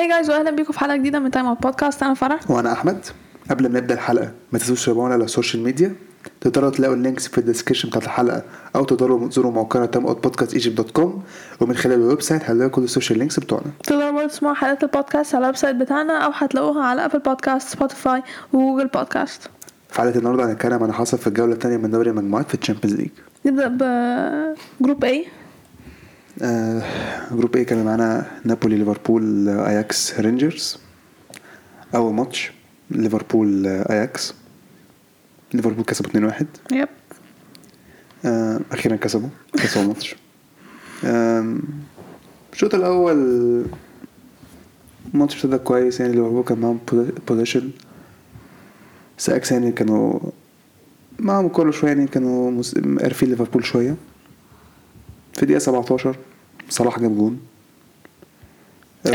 [0.00, 2.50] Hi guys واهلا بيكم في حلقة جديدة من Time Out Podcast أنا فرح.
[2.50, 3.06] وأنا أحمد.
[3.50, 5.94] قبل ما نبدأ الحلقة ما تنسوش تتابعونا على ال social media
[6.40, 8.42] تقدروا تلاقوا ال links في ال description بتاعت الحلقة
[8.76, 11.22] أو تقدروا تزوروا موقعنا Time Out Podcast Egypt dot com
[11.60, 13.66] ومن خلال ال website هتلاقوا كل ال social links بتوعنا.
[13.84, 18.22] تقدروا برضه تسمعوا حلقات البودكاست على ال website بتاعنا أو هتلاقوها على Apple Podcasts Spotify
[18.52, 19.42] و Google Podcasts
[19.90, 22.96] في حلقة النهارده هنتكلم عن حصل في الجولة الثانية من دوري المجموعات في ال Champions
[23.00, 23.08] League
[23.46, 23.68] نبدأ
[24.80, 25.26] ب group A
[26.42, 26.82] آه
[27.32, 30.78] group A كان معانا نابولي ليفربول آياكس رينجرز.
[31.94, 32.52] أول ماتش
[32.90, 34.34] ليفربول آياكس.
[35.54, 36.88] ليفربول كسبوا 2-1 yep.
[38.24, 40.16] آه، أخيرا كسبوا كسبوا الماتش
[42.52, 43.16] الشوط الأول
[45.14, 46.78] الماتش ابتدى كويس يعني ليفربول كان معاهم
[47.28, 47.70] possession
[49.18, 50.20] بس أياكس يعني كانوا
[51.18, 52.62] معاهم الكورة شوية يعني كانوا
[53.00, 53.96] قارفين ليفربول شوية.
[55.32, 56.16] في دقيقة 17
[56.70, 57.40] صلاح جاب جون.
[59.06, 59.10] آه،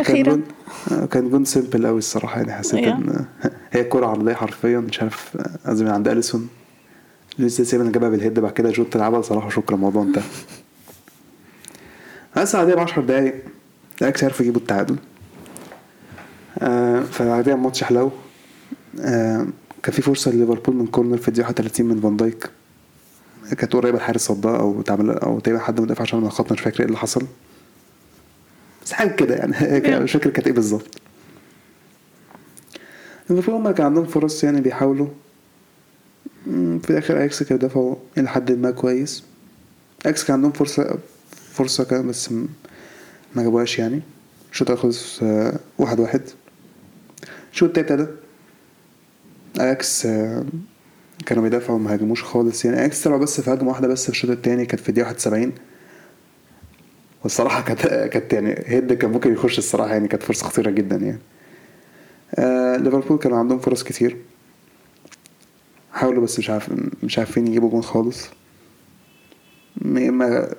[1.05, 1.29] كان.
[1.29, 2.83] جون سيمبل قوي الصراحة يعني حسيت.
[2.83, 3.25] إن
[3.71, 6.49] هي كورة عرضية حرفيا مش عارف من عند أليسون.
[7.39, 10.23] لسه سيبنا جابها بالهيد بعد كده جوت لعبها لصلاح وشكرا الموضوع انتهى.
[12.37, 13.35] بس بعدها ب 10 دقايق
[14.01, 14.95] الأكس عرفوا يجيبوا التعادل.
[16.59, 18.11] آه فبعدها الماتش حلو.
[18.99, 19.47] آه
[19.83, 22.49] كان في فرصة لليفربول من corner في الدقيقة 31 من فان دايك.
[23.57, 26.85] كانت قريبة الحارس صدها أو تعمل أو تقريبا حد مدافع على الخط مش فاكر إيه
[26.85, 27.21] اللي حصل.
[28.85, 29.99] بس حاجة كده يعني.
[30.03, 31.01] مش فاكر كانت إيه بالظبط.
[33.29, 35.07] ليفربول هما كان عندهم فرص يعني بيحاولوا.
[36.83, 39.23] في الآخر اياكس كانوا دافعوا إلى حد ما كويس.
[40.05, 40.97] اياكس كان عندهم فرصة
[41.51, 42.31] فرصة كان بس
[43.35, 44.01] ما جابوهاش يعني.
[44.51, 46.21] الشوط خلص آه، واحد واحد.
[47.53, 48.17] الشوط التاني ابتدى
[49.59, 50.45] اياكس آه،
[51.25, 52.79] كانوا بيدافعوا ما هاجموش خالص يعني.
[52.79, 55.51] اياكس طلعوا بس في هجمة واحدة بس في الشوط التاني كانت في الدقيقة 71
[57.25, 57.81] والصراحة كانت
[58.13, 61.19] كانت يعني head كان ممكن يخش الصراحة يعني كانت فرصة خطيرة جدا يعني.
[62.35, 64.17] آه ليفربول كانوا عندهم فرص كتير.
[65.93, 66.69] حاولوا بس مش عارف
[67.03, 68.27] مش عارفين يجيبوا جون خالص.
[69.85, 70.53] يا إما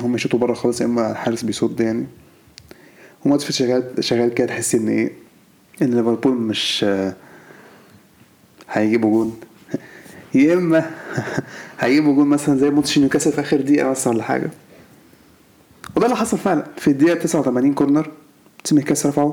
[0.00, 2.06] هم يشوطوا بره خالص يا إما الحارس بيصد يعني.
[3.24, 5.12] وماتش شغال شغال كده تحس إن إيه؟
[5.82, 7.14] إن ليفربول مش آه،
[8.70, 9.40] هيجيبوا جون.
[10.34, 10.90] يا إما
[11.80, 14.50] هيجيبوا جون مثلا زي ماتش نيوكاسل في آخر دقيقة مثلا ولا حاجة.
[15.96, 16.64] وده اللي حصل فعلا.
[16.76, 18.10] في الدقيقة 89 corner
[18.64, 19.32] تسيميكاس رفعوا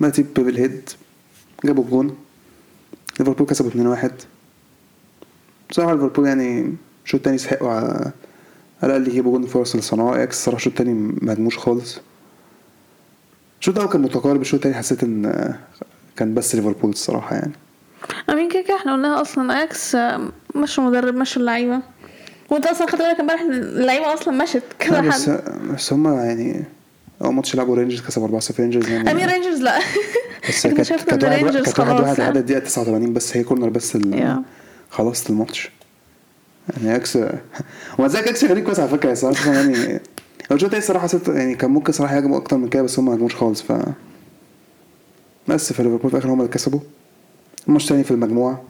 [0.00, 0.90] ماتيب بال head
[1.64, 2.16] جابوا الجون
[3.20, 4.10] ليفربول كسبوا 2-1
[5.70, 6.74] بصراحة ليفربول يعني
[7.04, 8.12] الشوط التاني يستحقوا على
[8.82, 11.98] على الأقل يجيبوا جون فرص اللي صنعوها أياكس الصراحة الشوط التاني ما هجموش خالص.
[13.60, 15.54] الشوط الأول كان متقارب الشوط التاني حسيت إن
[16.16, 17.52] كان بس ليفربول الصراحة يعني.
[18.30, 19.62] I mean كده إحنا قلناها أصلا.
[19.62, 21.80] أياكس آه، مشوا المدرب مشوا اللعيبة.
[22.52, 25.42] وانت أصلا خدت بالك امبارح إن اللعيبة أصلا مشت كذا بس حد
[25.74, 26.64] بس هما يعني
[27.24, 29.78] أول ماتش لعبوا رينجرز كسبوا 4-0 رينجرز يعني I mean رينجرز لا.
[30.48, 32.38] بس كانت كانت إن واحد كانت واحد واحد لحد يعني.
[32.38, 33.98] الدقيقة 89 بس هي corner بس.
[34.90, 35.70] خلصت الماتش.
[36.76, 37.18] يعني أياكس
[37.98, 40.00] وما زال أياكس غريب كويس على فكرة صراحة يعني
[40.52, 43.04] هو الشوط التاني الصراحة حسيت يعني كان ممكن صراحة يهاجموا أكتر من كده بس هم
[43.04, 43.72] ما هاجموش خالص ف
[45.48, 46.80] بس في ليفربول في الآخر هم اللي كسبوا.
[47.68, 48.62] الماتش التاني في المجموعة.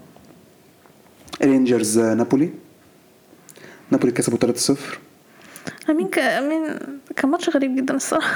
[1.42, 2.50] رينجرز نابولي.
[3.92, 4.78] نابولي كسبوا 3-0
[5.90, 6.18] I mean ك...
[6.18, 6.78] I mean
[7.16, 8.34] كان ماتش غريب جدا الصراحة.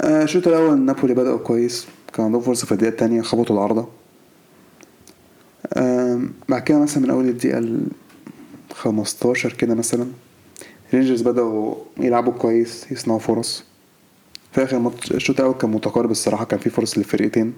[0.00, 3.88] آه، الشوط الأول نابولي بدأوا كويس كان عندهم فرصة في الدقيقة التانية خبطوا العارضة.
[5.76, 7.86] آم، بعد كده مثلا من أول الدقيقة ال
[8.72, 10.06] 15 كده مثلا
[10.94, 13.64] رينجرز بدأوا يلعبوا كويس يصنعوا فرص.
[14.52, 17.54] في آخر الماتش الشوط الأول كان متقارب الصراحة كان في فرص للفرقتين.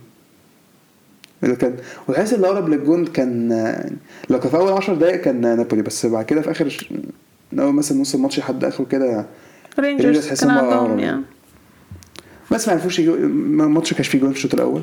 [1.55, 1.77] كان
[2.09, 3.49] وتحس اللي أقرب للجون كان
[4.31, 6.93] لو كان في أول 10 دقايق كان نابولي بس بعد كده في آخر ش-
[7.53, 9.27] من أول مثلا نص الماتش لحد آخره كده
[9.79, 10.99] رينجرز تحس كان هو عندهم.
[10.99, 11.23] يعني
[12.53, 14.83] بس ما عرفوش الماتش كانش فيه جول في الشوط الأول.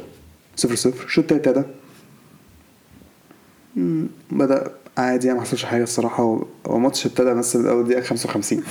[0.55, 1.05] صفر صفر.
[1.05, 1.65] الشوط التالت
[3.75, 7.83] مم، بدأ عادي يعني ما حصلش حاجة الصراحة و- هو الماتش ابتدى مثلا من أول
[7.87, 8.63] دقيقة 55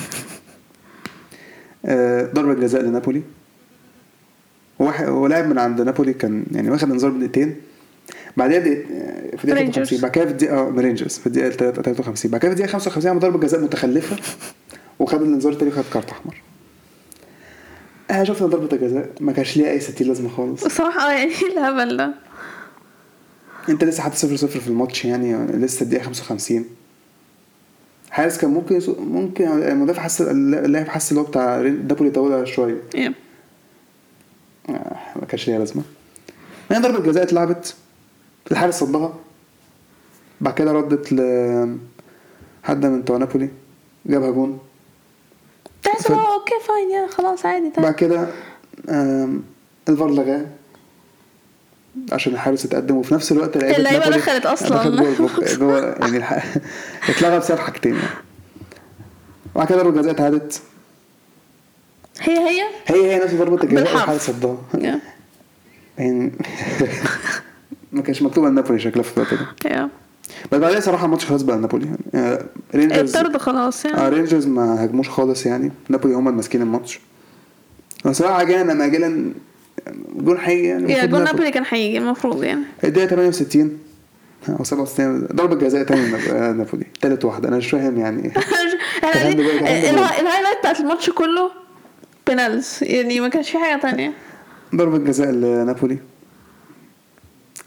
[1.86, 3.22] آه، ضربة جزاء لنابولي.
[4.78, 7.56] وواحد هو لاعب من عند نابولي كان يعني واخد انذار بدقيقتين.
[8.40, 9.88] آه، في رينجرز.
[9.88, 13.10] 53 بعد كده في الدقيقة آه رينجرز في الدقيقة 53 بعد كده في الدقيقة 55
[13.10, 14.16] عمل ضربة جزاء متخلفة
[14.98, 16.42] وخد الانذار التاني وخد كارت أحمر.
[18.10, 20.64] أنا شفت إن ضربة الجزاء ما كانش ليها أي ستين لازمة خالص.
[20.64, 22.14] الصراحه آه يعني الهبل ده
[23.68, 26.64] أنت لسه حاطط 0 0 في الماتش يعني لسه الدقيقة 55
[28.10, 28.94] حارس كان ممكن يسو...
[29.00, 32.82] ممكن المدافع حس اللاعب حس اللي هو بتاع نابولي طولها شوية.
[32.94, 33.12] يب.
[34.68, 35.82] آه، ما كانش ليها لازمة.
[36.70, 37.74] يعني ضربة جزاء اتلعبت.
[38.50, 39.14] الحارس صدها.
[40.40, 41.16] بعد كده ردت ل
[42.64, 43.48] حد من بتوع نابولي
[44.06, 44.58] جابها جون.
[45.82, 48.28] تحس ف- ان هو okay fine yeah خلاص عادي بعد طيب كده
[48.88, 49.42] آم،
[49.88, 50.46] الفار لغاه
[52.12, 54.88] عشان الحارس اتقدم وفي نفس الوقت لعيبة اللعيبة نابولي دخلت أصلاً.
[54.90, 56.56] دخلت جوه يعني الح...
[57.08, 58.08] اتلغى بسبب حاجتين يعني.
[59.54, 60.62] وبعد كده ضربه جزاء اتعادت
[62.20, 63.92] هي هي؟ هي هي نفس ضربة الجزاء.
[63.94, 64.56] والحارس صدها.
[65.98, 66.32] يعني
[67.92, 69.88] ما كانش مكتوب على نابولي شكلها في الوقت ده
[70.52, 71.86] بس بعدين صراحة الماتش خلاص بقى نابولي.
[71.86, 72.44] يعني آه،
[72.74, 75.72] رينجرز الطرد خلاص آه يعني رينجرز ما هاجموش خالص يعني.
[75.88, 77.00] نابولي هم ماسكين الماتش.
[78.06, 79.32] بصراحه عجانا ماجلا
[80.16, 80.92] جون حقيقي يعني.
[80.92, 81.50] yeah جول نابولي.
[81.50, 82.62] كان هيجي المفروض يعني.
[82.84, 83.78] الدقيقة 68
[84.48, 86.86] أو 67 ضربة جزاء تاني آه، نابولي.
[87.00, 87.48] تالت واحدة.
[87.48, 88.32] أنا مش فاهم يعني.
[89.04, 91.50] الها- ال highlight بتاعت الماتش كله
[92.26, 94.12] penalties يعني ما كانش في حاجة تانية.
[94.74, 95.98] ضربة جزاء لنابولي.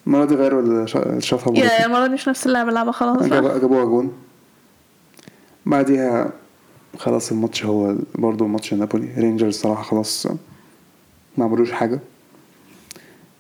[0.08, 1.86] المرة دي غيروا اللي شاطها yeah.
[1.86, 4.14] المرة دي مش نفس اللعبة اللعبة خلاص جابوها جون.
[5.66, 6.32] بعديها
[6.98, 9.10] خلاص الماتش هو برضه ماتش نابولي.
[9.18, 10.28] رينجرز صراحة خلاص
[11.38, 12.00] ما عملوش حاجة.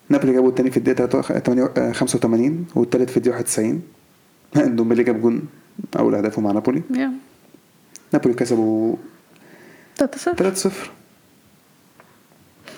[0.09, 3.81] نابولي جابوا التاني في الدقيقة 88 85 والتالت في الدقيقة 91
[4.75, 5.41] ندومبيلي جاب جون
[6.00, 6.81] أول أهدافه مع نابولي.
[6.95, 7.12] yeah.
[8.13, 8.95] نابولي كسبوا
[9.97, 10.73] 3 0 3-0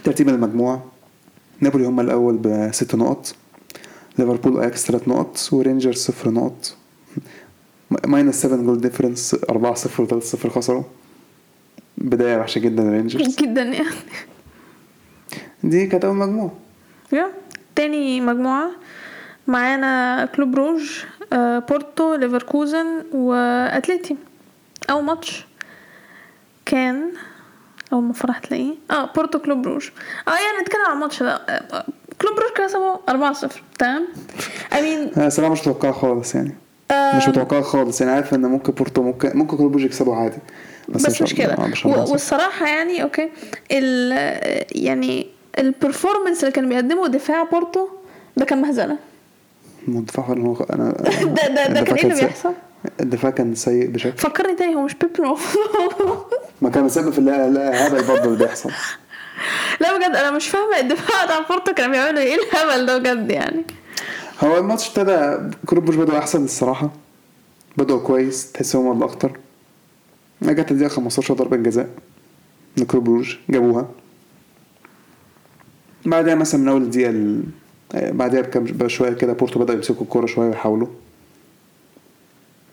[0.03, 0.85] ترتيب المجموعة.
[1.61, 3.35] نابولي هم الأول بست نقط.
[4.17, 6.75] ليفربول أياكس ثلاث نقط ورينجرز صفر نقط
[8.07, 10.83] minus 7 goal difference 4 0 3 0 خسروا.
[11.97, 13.35] بداية وحشة جدا للرينجرز.
[13.41, 13.85] جدا يعني.
[15.63, 16.51] دي كانت أول مجموعة.
[17.11, 17.31] yeah
[17.75, 18.71] تاني مجموعة.
[19.47, 21.03] معانا كلوب بروج
[21.33, 24.17] آه، بورتو ليفركوزن وأتليتي.
[24.89, 25.45] أول ماتش
[26.65, 27.11] كان
[27.93, 28.73] أول ما فرح تلاقيه.
[28.91, 29.89] آه بورتو كلوب بروج.
[30.27, 31.35] آه يعني نتكلم عن الماتش ده.
[31.35, 31.85] آه، آه،
[32.21, 32.95] كلوب بروج كسبوا
[33.49, 34.07] 4-0 تمام؟
[34.71, 36.55] Mean أنا صراحة مش متوقعة خالص يعني.
[36.91, 38.01] مش آم، متوقعة خالص.
[38.01, 40.37] يعني عارف إن ممكن بورتو ممكن ممكن كلوب بروج يكسبوا عادي.
[40.89, 41.53] بس, مش كده.
[41.53, 41.87] آه، مش 4-0.
[41.87, 43.29] والصراحة يعني okay
[43.71, 44.11] ال
[44.71, 45.27] يعني
[45.59, 47.87] ال performance اللي كان بيقدمه دفاع بورتو
[48.37, 48.97] ده كان مهزلة.
[49.87, 50.89] الدفاع فعلا هو أنا
[51.23, 52.15] ده- ده- ده كان إيه اللي.
[52.25, 52.53] بيحصل؟
[52.99, 55.37] الدفاع كان سيء بشكل فكرني تاني هو مش بيبي
[56.61, 58.69] ما كان سبب في الهبل برضه اللي بيحصل.
[59.81, 63.65] لا بجد أنا مش فاهمة الدفاع بتاع بورتو كانوا بيعملوا إيه الهبل ده بجد يعني.
[64.43, 66.89] هو الماتش ابتدى كلوب بروج بدأوا أحسن الصراحة.
[67.77, 69.37] بدأوا كويس تحس هم اخطر
[70.41, 71.89] جت الدقيقة 15 ضربة جزاء
[72.77, 73.87] لكلوب بروج جابوها.
[76.05, 77.43] بعدها مثلا من أول الدقيقه ال...
[77.93, 80.87] بعدها بكام بشوية كده بورتو بدأوا يمسكوا الكورة شوية ويحاولوا.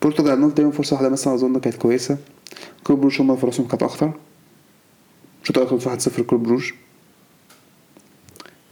[0.03, 2.17] بورتو جاب لهم فرصة واحدة مثلا أظن كانت كويسة.
[2.85, 4.13] كلوب بروج هم فرصهم كانت اخطر
[5.45, 6.75] الشوط الأول خلص 1-0 كلوب بروج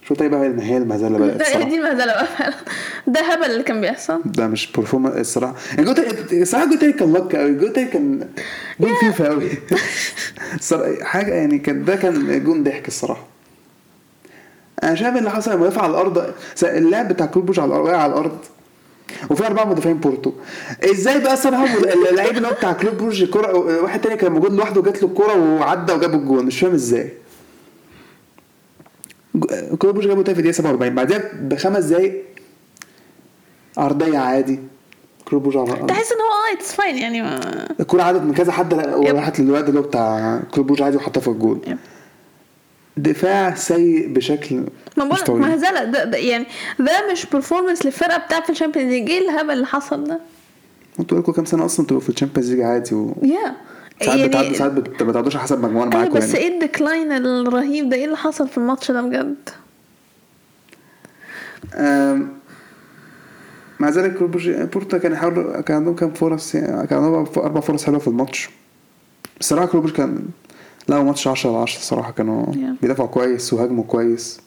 [0.02, 2.54] الشوط التاني بقى هي المهزلة بدأت ده دي المهزلة بقى فعلا.
[3.06, 4.20] ده هبل اللي كان بيحصل.
[4.24, 5.54] ده مش performance الصراحة.
[5.78, 5.96] الجول
[6.32, 8.28] الصراحه الجول التاني كان luck قوي الجول التاني كان
[8.80, 9.48] جون فيفا قوي
[11.02, 13.26] حاجة يعني كان ده كان جون ضحك الصراحة.
[14.82, 18.12] أنا شايف اللي حصل لما وقف على الأرض اللعب بتاع كلوب بروج على الأرض على
[18.12, 18.38] الأرض
[19.30, 20.32] وفي أربعة مدافعين بورتو.
[20.90, 21.64] إزاي بقى صراحة
[22.10, 25.36] اللعيب اللي هو بتاع كلوب بروج الكوره واحد تاني كان موجود لوحده جات له الكوره
[25.36, 26.44] وعدى وجاب الجون.
[26.46, 27.12] مش فاهم إزاي.
[29.78, 32.22] كلوب بروج جابه تاني في الدقيقة 47 بعدها بخمس دقايق
[33.78, 34.60] عرضيه عادي.
[35.24, 35.86] كلوب بروج على الأرض.
[35.86, 37.40] تحس إن هو آه it's fine يعني ما
[37.80, 41.28] الكوره عدت من كذا حد وراحت للواد اللي هو بتاع كلوب بروج عادي وحطها في
[41.28, 41.78] الجول yep.
[42.96, 44.64] دفاع سيء بشكل
[44.96, 46.46] ما بقولك مهزله ده, ده يعني
[46.78, 49.10] ده مش performance للفرقة بتاعت الشامبيونز ليج.
[49.10, 50.20] إيه الهبل اللي حصل ده؟
[51.00, 53.14] أنتوا لكم كام سنة أصلا أنتوا في الشامبيونز ليج عادي و...
[53.22, 53.54] yeah
[54.02, 56.38] ساعات بتعدوا ساعات بت- ما بتعدوش حسب مجموعه أيوه معاكم بس يعني.
[56.46, 59.34] إيه ال decline الرهيب ده؟ إيه اللي حصل في الماتش ده بجد؟
[61.74, 62.28] آم،
[63.80, 64.22] مع ذلك
[64.72, 68.50] بورتو كان يحاولوا كان عندهم كام فرص يعني كان عندهم أربع فرص حلوة في الماتش.
[69.40, 70.24] الصراحه كلوب كان
[70.88, 72.80] لعبوا ماتش 10 على 10 الصراحه كانوا Yeah.
[72.82, 74.40] بيدافعوا كويس وهاجموا كويس.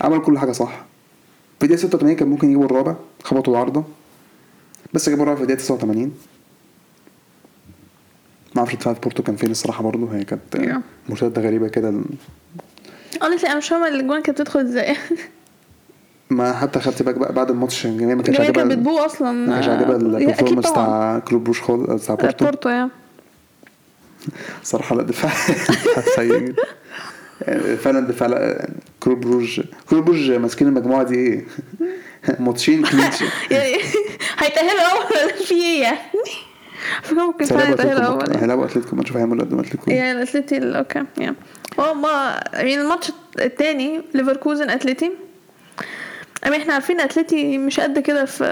[0.00, 0.84] عملوا كل حاجة صح.
[1.58, 2.94] في الدقيقه 86 كان ممكن يجيبوا الرابع
[3.24, 3.84] خبطوا العارضه
[4.92, 6.12] بس جابوا الرابع في الدقيقه 89
[8.54, 10.14] ما أعرفش دفاع بورتو كان فين الصراحة برضه.
[10.16, 10.76] هي كانت.
[11.08, 11.92] مرتده غريبة كده.
[13.14, 14.96] Honestly أنا مش فاهمة الجوان كانت بتدخل إزاي.
[16.30, 17.86] ما حتى خدت بالك بقى بعد الماتش.
[17.86, 19.32] الجماهير ما كانش الجماهير كانت عاجبها بت boo أصلا.
[19.32, 22.44] ما كانش عاجبها ال performance بتاع كلوب بروج خالص بتاع بورتو.
[22.44, 22.88] بورتو yeah
[24.62, 25.32] صراحة لا دفاع
[26.16, 26.54] سيء.
[27.76, 28.68] فعلا دفاع لا
[29.00, 31.44] كلوب بروج كلوب بروج ماسكين المجموعة دي إيه؟
[32.40, 33.14] ماتشين clean sheet.
[33.50, 33.76] يعني
[34.38, 35.98] هيتأهلوا أول في إيه يعني؟
[37.12, 38.36] ممكن فعلا يتأهلوا أول.
[38.36, 41.36] هيلعبوا اتلتيكو ماتش هيعملوا قدام اتلتيكو يعني الاتليتي ال- okay يعني
[41.80, 45.12] هو ما يعني الماتش التاني ليفركوزن اتليتي
[46.44, 48.44] إحنا عارفين اتليتي مش قد كده في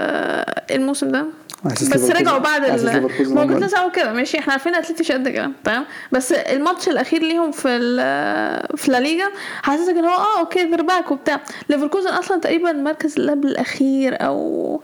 [0.71, 1.25] الموسم ده.
[1.65, 2.99] بس رجعوا بعد ما
[3.43, 4.13] هم- كنت لسه هقول كده.
[4.13, 8.91] ماشي إحنا عارفين أتلتي مش قد كده تمام؟ بس الماتش الأخير ليهم في ال- في
[8.91, 9.25] لا ليجا
[9.63, 11.39] حاسسك إن هو آه okay they're back وبتاع.
[11.69, 14.81] ليفركوزن أصلا تقريبا المركز اللي قبل الأخير أو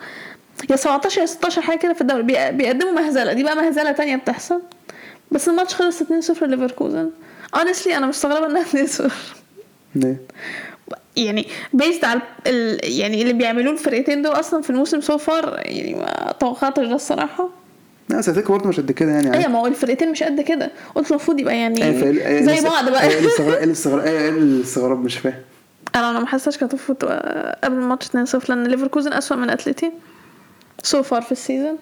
[0.70, 2.24] يا 17 يا 16 حاجة كده في الدوري.
[2.24, 3.34] بي- بيقدموا مهزلة.
[3.34, 4.62] دي بقى مهزلة تانية بتحصل.
[5.32, 7.10] بس الماتش خلص 2-0 ليفركوزن.
[7.56, 9.12] Honestly أنا مستغربة إنها 2-0
[9.96, 10.18] ليه؟
[11.18, 12.80] يعني based على ال...
[13.00, 17.50] يعني اللي بيعملوه الفرقتين دول أصلا في الموسم so far يعني ما توقعتش ده الصراحة.
[18.10, 19.34] لا بس اتلتيكو برضه مش قد كده يعني.
[19.38, 20.72] أيوه ما هو الفرقتين مش قد كده.
[20.96, 23.08] قلت المفروض يبقى يعني إيه زي بعض بقى.
[23.08, 25.42] إيه الاستغراب إيه الاستغراب مش فاهم.
[25.96, 26.98] أنا أنا ما حسيتش كانت المفروض
[27.64, 29.92] قبل الماتش 2-0 لأن ليفركوزن أسوأ من اتلتي
[30.84, 31.78] so far في ال season.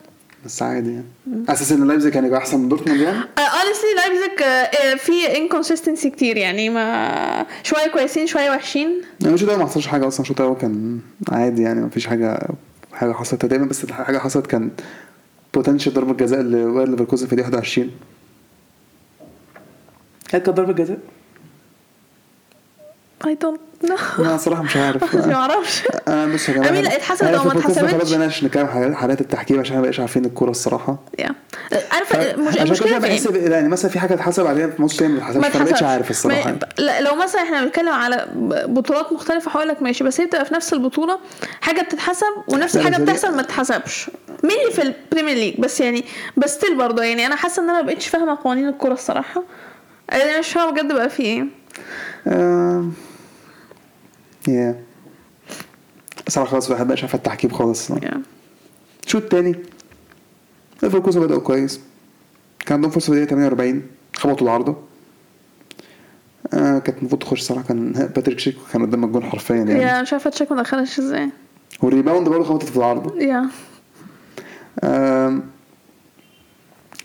[0.45, 1.05] بس عادي يعني.
[1.49, 6.37] أساس إن لايبزيج كان يبقى أحسن من دورتموند يعني؟ honestly لايبزيج آه، في inconsistency كتير
[6.37, 9.01] يعني ما شوية كويسين شوية وحشين.
[9.21, 10.99] يعني الشوط ما حصلش حاجة أصلا الشوط الأول كان
[11.29, 12.47] عادي يعني ما فيش حاجة
[12.93, 14.71] حاجة حصلت تقريبا بس حاجة حصلت كان
[15.53, 17.91] potential ضربة جزاء لباير ليفركوزن في دقيقة 21
[20.33, 20.99] هل كانت ضربة جزاء؟
[23.25, 23.59] I don't
[24.19, 27.25] know أنا صراحة مش عارف ما أعرفش أنا يا جماعة I mean، لا، اتحسبت في
[27.25, 30.97] ما ده خلاص اتحسبتش؟ بلاش نتكلم حالات التحكيم عشان ما بقاش عارفين الكورة الصراحة
[32.37, 35.63] مش عشان المشكلة إيه؟ بحس يعني مثلا في حاجة اتحسب عليها تاني ما اتحسبش ما
[35.63, 35.83] بقتش.
[35.83, 36.59] عارف الصراحة يعني.
[36.77, 38.27] لا لو مثلا إحنا بنتكلم على
[38.67, 41.19] بطولات مختلفة هقول لك ماشي بس هي بتبقى في نفس البطولة
[41.61, 44.09] حاجة بتتحسب ونفس لا، الحاجة بتحصل ما تتحسبش
[44.43, 46.05] مين اللي في ال Premier League بس يعني
[46.37, 49.43] بس still برضه يعني أنا حاسة إن أنا ما بقتش فاهمة قوانين الكورة الصراحة
[50.13, 51.45] أنا مش فاهمة بجد بقى في إيه
[54.47, 54.79] yeah
[56.27, 57.89] صراحة خلاص الواحد مبقاش عارف التحكيم خالص.
[57.89, 58.21] yeah.
[59.05, 59.55] الشوط التاني
[60.83, 61.79] ليفركوزن بدأوا كويس.
[62.65, 63.81] كان عندهم فرصة في الدقيقة 48
[64.15, 64.75] خبطوا العارضة.
[66.53, 67.63] آه كانت المفروض تخش صراحة.
[67.63, 69.73] كان باتريك شيك كان قدام الجون حرفيا يعني.
[69.73, 71.29] yeah مش عارفة شيك ما دخلش إزاي.
[71.81, 73.21] وال rebound برضه خبطت في العارضة.
[73.21, 73.49] yeah
[74.83, 75.43] um،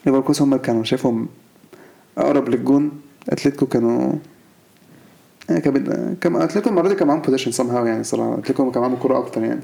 [0.07, 1.29] ليفركوزن هم كانوا شايفهم
[2.19, 2.91] أقرب للجون.
[3.29, 4.13] أتلتيكو كانوا
[5.51, 8.35] يعني كان كان أتلتيكو المره دي كان معاهم possession somehow يعني صراحة.
[8.35, 9.61] أتلتيكو كان معاهم كورة أكتر يعني.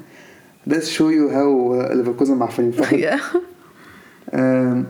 [0.67, 2.73] ده show you how ليفركوزن معفنين.
[4.35, 4.87] um،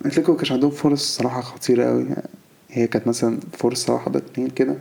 [0.00, 2.06] أتلتيكو كانش عندهم فرص صراحة خطيرة قوي
[2.70, 4.74] هي كانت مثلا فرصة واحدة اتنين كده.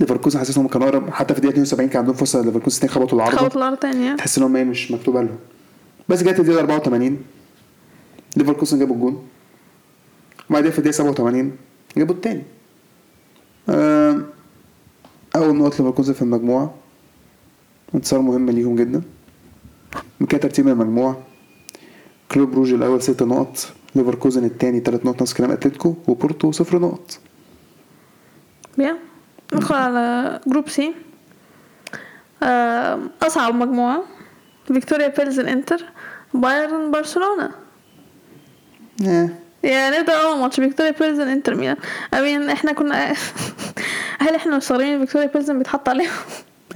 [0.00, 1.10] ليفركوزن حاسس انهم كانوا أقرب.
[1.10, 2.42] حتى في الدقيقة 72 كان عندهم فرصة.
[2.42, 5.36] ليفركوزن اتنين خبطوا العارضه خبط الأرض تاني تحس إن هم إيه مش مكتوبه لهم
[6.08, 7.18] بس جت الدقيقة 84
[8.36, 9.26] ليفركوزن جابوا الجون.
[10.50, 11.52] وبعدين في الدقيقة 87
[11.98, 12.42] جابوا التاني.
[15.36, 16.74] أول نقط ليفركوزن في المجموعة
[17.94, 19.02] انتصار مهم ليهم جدا.
[20.20, 21.22] من كده ترتيب المجموعة.
[22.32, 27.18] كلوب روج الأول ست نقط ليفركوزن التاني تلات نقط نفس كلام أتلتيكو وبورتو صفر نقط.
[28.78, 28.98] yeah
[29.54, 30.94] ندخل على group C.
[32.42, 34.02] um، أصعب مجموعة
[34.66, 35.84] فيكتوريا بيلزن إنتر
[36.34, 37.50] بايرن برشلونه
[39.02, 39.30] yeah.
[39.66, 41.76] yeah نبدا اول ماتش فيكتوريا بيلزن إنتر ميلان.
[42.14, 43.12] I mean إحنا كنا
[44.24, 46.10] هل إحنا مستغربين فيكتوريا بيلزن بيتحط عليهم؟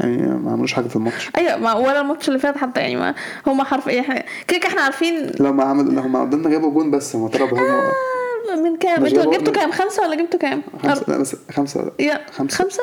[0.01, 1.31] يعني ما عملوش حاجة في الماتش.
[1.39, 3.15] أيوه ما ولا الماتش اللي فات حتى يعني ما
[3.47, 5.33] هم حرف إيه كده إحنا عارفين.
[5.41, 9.03] لو ما عمل لو ما قدرنا جابوا جون بس هم طلبوا هم آه، من كام؟
[9.03, 11.93] مش إنتوا جبتوا كام؟ خمسة ولا جبتوا كام؟ خمسة لا بس خمسة.
[11.99, 12.57] يا خمسة.
[12.65, 12.83] خمسة؟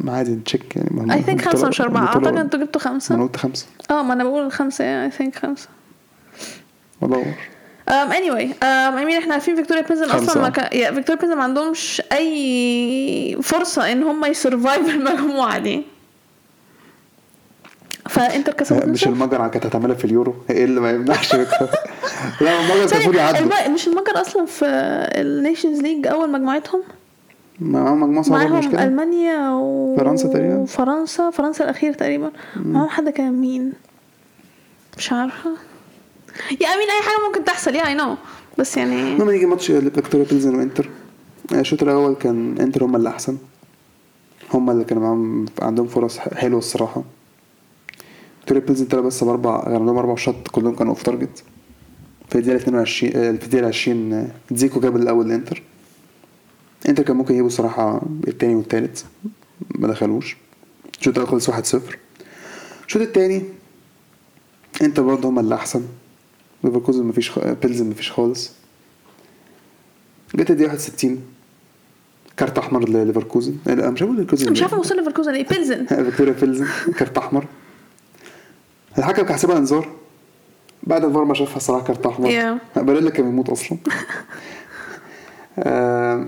[0.00, 0.88] ما عادي نتشيك يعني.
[0.90, 2.00] هم- اي ثينك هم خمسة طلعوا- مش أربعة.
[2.02, 3.66] هم طلعوا- أعتقد إنتوا جبتوا ما أنا قلت خمسة.
[3.90, 5.68] آه ما أنا بقول خمسة اي ثينك خمسة.
[7.00, 7.34] والله
[7.90, 10.16] um, anyway um, I mean إحنا عارفين فيكتوريا خمسة.
[10.16, 15.82] أصلا ما كان يا فيكتوريا بيلزن ما عندهمش أي فرصة إن هم يسرفايف المجموعة دي.
[18.08, 21.40] فانتر كسبوا مش المجر كانت هتعملها في اليورو؟ إيه اللي ما يمنعش لا
[22.60, 23.68] المجر كان المفروض يعدوا.
[23.68, 24.64] مش المجر أصلا في
[25.14, 26.82] ال Nations League أول مجموعتهم؟
[27.60, 29.96] معاهم مجموعة صعبة معاهم كده ألمانيا و...
[29.96, 30.56] فرنسا تقريبا.
[30.56, 32.30] وفرنسا فرنسا الأخير تقريبا.
[32.56, 33.72] معاهم حد كان مين؟
[34.98, 35.50] مش عارفة.
[36.60, 37.74] yeah I mean أي حاجة ممكن تحصل.
[37.74, 38.16] yeah I know
[38.58, 40.90] بس يعني لما يجي ماتش فيكتوريا بيلزن وانتر
[41.52, 43.36] الشوط الأول كان انتر هم اللي أحسن.
[44.54, 47.02] هم اللي كانوا معاهم عندهم فرص حلوة الصراحة.
[48.40, 51.42] فيكتوريا بيلزن طلع بس بأربع عندهم أربع shots كلهم كانوا off target
[52.28, 55.62] في الدقيقة 22 آه، في الدقيقة 20 آه، دجيكو جاب الأول لإنتر.
[56.88, 59.04] إنتر كان ممكن يجيبوا الصراحه التاني والتالت
[59.74, 60.36] ما دخلوش.
[61.00, 61.80] الشوط الأول خلص 1-0
[62.86, 63.42] الشوط التاني
[64.82, 65.82] إنتر برضه هم اللي أحسن.
[66.64, 67.38] ليفركوزن مفيش خ...
[67.38, 68.52] بيلزن مفيش خالص.
[70.34, 71.22] جت الدقيقة 61
[72.36, 73.56] كارت أحمر لليفركوزن.
[73.66, 74.52] لا مش هقول ليفركوزن.
[74.52, 75.34] مش عارفة وصل ليفركوزن.
[75.34, 75.86] إيه بيلزن.
[76.04, 76.66] فيكتوريا بيلزن.
[76.98, 77.44] كارت أحمر.
[78.98, 79.88] الحكم كان حاسبها إنذار.
[80.82, 82.28] بعد الفار ما شافها صراحة كارت أحمر.
[82.28, 82.78] Yeah.
[82.78, 83.78] باريلا كان بيموت أصلا.
[85.58, 86.26] آه،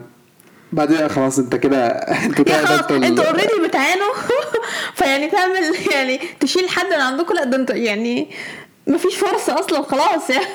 [0.73, 4.12] بعدين خلاص أنت كده يا كده أنتوا already بتعانوا.
[4.95, 7.35] فيعني تعمل يعني تشيل حد من عندكم.
[7.35, 8.31] لا ده أنتوا يعني
[8.87, 10.47] مفيش فرصة أصلا خلاص يعني.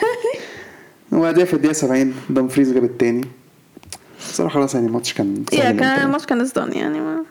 [1.11, 3.25] وبعدها في الدقيقة 70 دمفريز جاب التاني.
[4.19, 5.83] صراحة خلاص يعني الماتش كان يا كان.
[5.83, 7.23] الماتش كان it's done يعني ما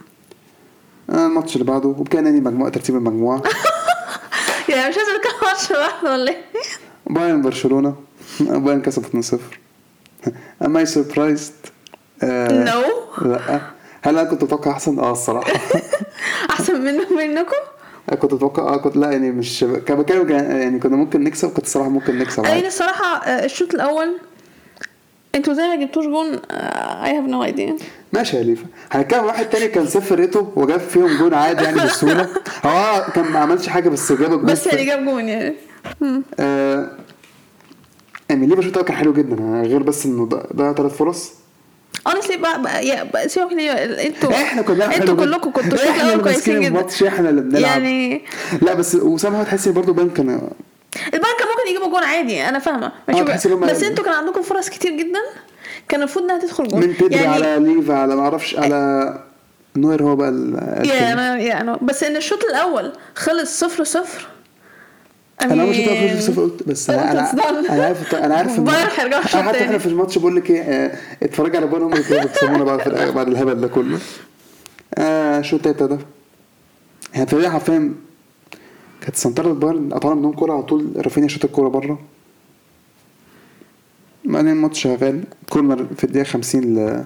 [1.10, 3.42] آه، الماتش اللي بعده وبكده نادي مجموعة ترتيب المجموعة.
[4.68, 6.44] يعني مش لازم كان ماتش واحد ولا إيه؟
[7.06, 7.96] بايرن برشلونة
[8.40, 9.04] بايرن كسب
[10.26, 10.28] 2-0
[10.64, 11.52] am I surprised
[12.22, 12.82] no
[13.22, 13.60] لا.
[14.02, 15.52] هل أنا كنت متوقع أحسن؟ آه الصراحة.
[16.50, 17.56] أحسن منه منكم؟
[18.14, 21.88] كنت أتوقع آه كنت لا يعني مش كان كان يعني كنا ممكن نكسب كنت الصراحه
[21.88, 22.66] ممكن نكسب عادي.
[22.66, 24.16] الصراحه آه، الشوط الأول
[25.34, 27.76] أنتوا زي ما جبتوش جون؟ I have no idea
[28.12, 32.28] ماشي يا ليفا هنتكلم واحد تاني كان صفريته وجاب فيهم جون عادي يعني بسهولة.
[32.66, 35.54] هو كان ما عملش حاجة بس جاب الجون بس يعني جاب جون يعني.
[36.40, 36.90] آه
[38.30, 39.36] يعني ليفا الشوط كان حلو جدا.
[39.66, 41.32] غير بس إنه ضيع ثلاث فرص.
[42.08, 45.16] Honestly بقى, يا- سيبك أنتوا إحنا بنلعب أنتوا.
[45.16, 46.68] كلكم كنتوا إحنا الأول كويسين جدا.
[46.68, 47.62] الماتش إحنا اللي بنلعب.
[47.62, 48.22] يعني
[48.62, 50.28] لا بس وسام هو تحس برضه بان كان
[51.14, 52.92] البنك ممكن يجيبوا جون عادي أنا فاهمة.
[53.08, 55.20] ماشي آه، هم- بس إنتوا كان عندكم فرص كتير جدا؟
[55.88, 56.80] كان المفروض إنها تدخل جون.
[56.80, 59.14] من بيدري يعني على ليفا على ما أعرفش على
[59.76, 60.28] نوير هو بقى
[60.84, 61.12] يا.
[61.12, 64.26] أنا يا أنا بس إن الشوط الأول خلص صفر صفر
[65.42, 67.12] أنا شوط يعني- اول صفر قلت بس أنا.
[67.12, 67.30] أنا
[67.74, 68.60] أنا عارف أنا عارف
[69.48, 69.64] حتى.
[69.64, 73.28] إحنا في الماتش بقول لك إيه آه، اتفرج على بون هم اللي بيكسبونا بعد بعد
[73.28, 73.98] الهبل ده كله
[74.94, 75.98] آه التالت ده
[77.12, 77.94] إحنا ابتدينا حرفيا
[79.00, 81.98] كانت سنترة بايرن قطعنا منهم كورة على طول رافينيا شاط الكورة بره
[84.24, 87.04] بعدين الماتش شغال corner في الدقيقة 50 ل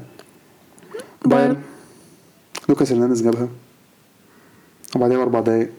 [1.26, 1.56] بايرن.
[2.68, 3.48] لوكاس هرنانديز جابها
[4.96, 5.70] وبعدين بأربع دقايق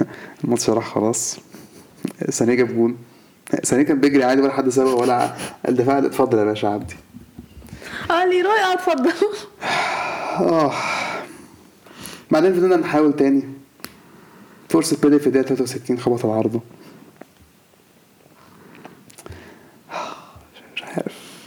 [0.44, 1.36] الماتش راح خلاص
[2.30, 2.96] سانيه جاب جون.
[3.62, 5.34] سانيه كان بيجري عادي ولا حد سابه ولا
[5.68, 6.94] الدفاع قال اتفضل يا باشا عدي
[8.10, 9.12] آه ليروي آه اتفضل.
[10.40, 10.72] آه.
[12.30, 13.42] بعدين فضلنا نحاول تاني.
[14.68, 16.60] فرصة بدأ في الدقيقة 63 خبط على عرضه.
[20.76, 21.46] مش عارف.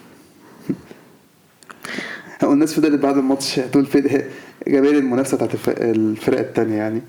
[2.44, 4.26] هو الناس فضلت بعد الماتش تقول فيد
[4.68, 7.02] جماهير المنافسة بتاعت الف- الفرق التانية يعني.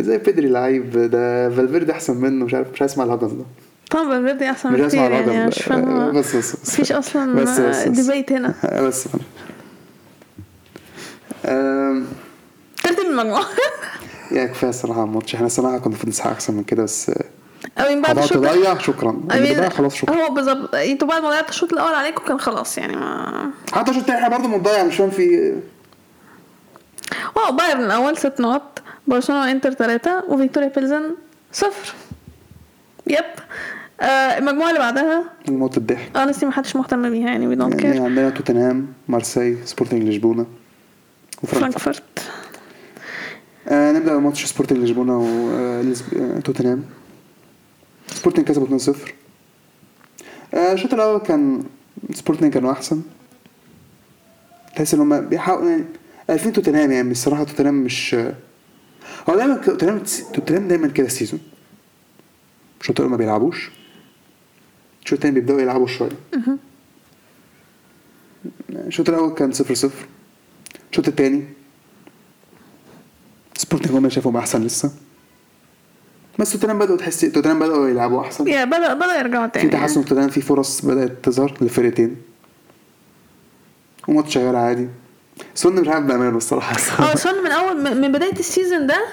[0.00, 3.44] إزاي بيدري لعيب ده؟ فالفيردي أحسن منه مش عارف مش عايز أسمع الهجس ده.
[3.90, 7.58] طبعا فالفيردي أحسن مش هسمع يعني الهجس مش فاهمه بس بس بس مفيش أصلا بس
[7.60, 7.82] بس.
[7.88, 8.54] ديبيت هنا.
[8.88, 9.08] بس.
[12.82, 13.44] ترتيب المجموعة.
[14.32, 15.34] يا كفاية الصراحة الماتش.
[15.34, 17.10] إحنا الصراحة كنا المفروض نسحق أحسن من كده بس
[17.78, 19.20] امين بعد قضاء الشوط تضيع شكرا.
[19.28, 20.14] Mean، ضيع خلاص شكرا.
[20.14, 20.74] هو بالظبط.
[20.74, 24.36] أنتوا بعد ما ضيعتوا الشوط الأول عليكم كان خلاص يعني ما حتى الشوط التاني إحنا
[24.36, 25.54] برضه بنضيع مش فاهم في
[27.36, 28.82] واو بايرن الأول ست نقط.
[29.06, 31.02] برشلونة وإنتر ثلاثة وفيكتوريا بيلزن
[31.52, 31.94] صفر.
[33.06, 33.24] Yep.
[34.00, 34.04] آه
[34.38, 36.16] المجموعة اللي بعدها؟ موت الضحك.
[36.16, 40.46] Honestly ما حدش مهتم بيها يعني we don't care عندنا توتنهام مارسيل سبورتنج لشبونة
[41.42, 42.30] وفرانكفورت فرانكفورت.
[43.68, 45.18] آه نبدأ بماتش سبورتنج لشبونة
[46.36, 46.84] وتوتنهام
[48.08, 48.90] سبورتنج كسبوا 2-0
[50.54, 51.64] آه، الشوط الأول كان
[52.12, 53.02] سبورتنج كانوا أحسن.
[54.76, 55.84] تحس إن هم بيحاولوا يعني
[56.28, 58.16] عارفين توتنهام يعني الصراحه توتنهام مش
[59.30, 60.02] هو دايما توتنهام
[60.34, 61.40] توتنهام دايما كده ال season
[62.80, 63.70] الشوط الأول ما بيلعبوش.
[65.04, 66.10] الشوط التاني بيبدأوا يلعبوا شوية.
[68.70, 69.92] الشوط الأول كان 0 0
[70.90, 71.44] الشوط التاني.
[73.56, 74.92] سبورتنج هم شافهم أحسن لسه.
[76.38, 78.48] بس توتنهام بدأوا تحس توتنهام بدأوا يلعبوا أحسن.
[78.48, 82.16] Yeah بدا بدا يرجعوا في تاني تحسن في توتنهام في فرص بدأت تظهر للفرقتين
[84.08, 84.88] وماتش شغال عادي.
[85.54, 86.76] سون مش عارف بأمانة الصراحة.
[87.12, 89.04] آه سون من اول من بداية ال season ده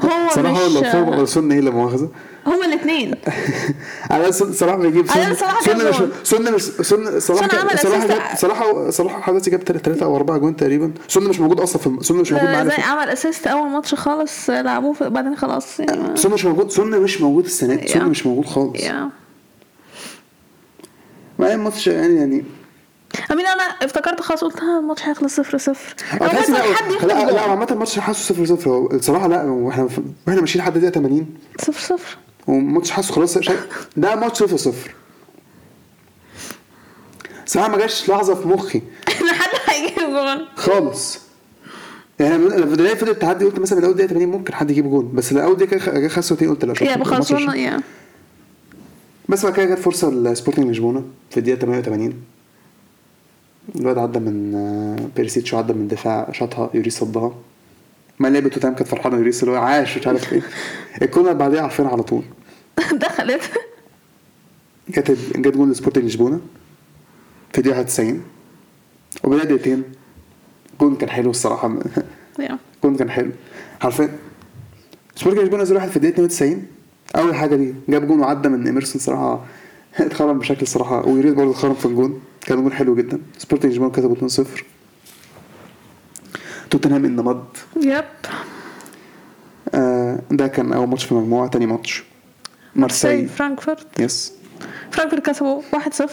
[0.00, 2.08] هو مش اللي فوق ولا سون هي اللي مؤاخذة.
[2.46, 3.14] هما الاثنين
[4.10, 5.34] سون أنا صلاح سون جاب مش جاب-
[6.24, 8.06] صلاح assist.
[8.08, 10.92] جاب صلاح صلاح حضرتك جاب ثلاثة أو أربعة جوان تقريبا.
[11.08, 13.94] سون مش موجود أصلا في سون مش موجود آه، معانا زي عمل assist أول ماتش
[13.94, 17.88] خالص آه، لعبوه بعدين خلاص يعني سون مش موجود سون مش موجود السنة دي.
[17.88, 17.96] Yeah.
[17.96, 18.82] مش موجود خالص.
[21.38, 22.44] معايا الماتش يعني يعني
[23.32, 25.94] أمين أنا افتكرت خلاص قلت ها الماتش هيخلص صفر صفر.
[26.12, 28.90] آه هو تحس مثلا لا حد يخطف لا لا عامة الماتش حاسه 0 0 هو
[28.90, 29.88] الصراحة لا وإحنا
[30.26, 31.26] وإحنا ماشيين لحد دقيقة 80
[31.60, 32.16] صفر صفر.
[32.46, 33.38] وماتش حاسه خلاص
[33.96, 34.94] ده ماتش 0 0
[37.46, 38.78] صراحة ما جاش لحظة في مخي.
[39.20, 40.46] ان حد هيجيب جول.
[40.56, 41.18] خالص.
[42.20, 45.04] يعني لما البداية فضلت تعدي قلت مثلا من أول دقيقة 80 ممكن حد يجيب جول.
[45.04, 47.80] بس لأول دقيقة جه 65 قلت لا يا بخلصونا يا.
[49.28, 52.14] بس بعد كده جت فرصة لسبورتنج لشبونة في الدقيقة 88
[53.76, 57.34] الواد عدى من آه، بيرسيتش عدى من دفاع شاطها يوريس صدها.
[58.18, 60.42] ما لعبة توتنهام كانت فرحانة يوريس اللي هو عاش مش عارف إيه.
[61.02, 62.22] ال corner بعديها عارفين على طول.
[62.92, 63.50] دخلت.
[64.88, 66.40] جت جت جول لسبورتنج لشبونة.
[67.52, 68.22] في الدقيقة 91
[69.24, 69.82] وبعدها دقيقتين.
[70.80, 71.78] جول كان حلو الصراحة.
[72.38, 73.30] Yeah الجون كان حلو.
[73.80, 74.08] حرفيا
[75.16, 76.66] سبورتنج لشبونة نزل واحد في الدقيقة 92
[77.16, 79.44] أول حاجة دي جاب جون وعدى من إيمرسون صراحة.
[80.06, 82.20] اتخرم بشكل صراحة ويوريس برضه اتخرم في الجون.
[82.46, 83.20] كان جون حلو جدا.
[83.38, 84.62] سبورتنج لشبونه كسبوا 2-0
[86.70, 87.44] توتنهام انضمد
[87.76, 88.04] yep.
[89.74, 92.04] آه ده كان أول ماتش في المجموعة تاني ماتش.
[92.76, 94.32] مارسيل فرانكفورت؟ Yes.
[94.90, 96.10] فرانكفورت كسبوا 1-0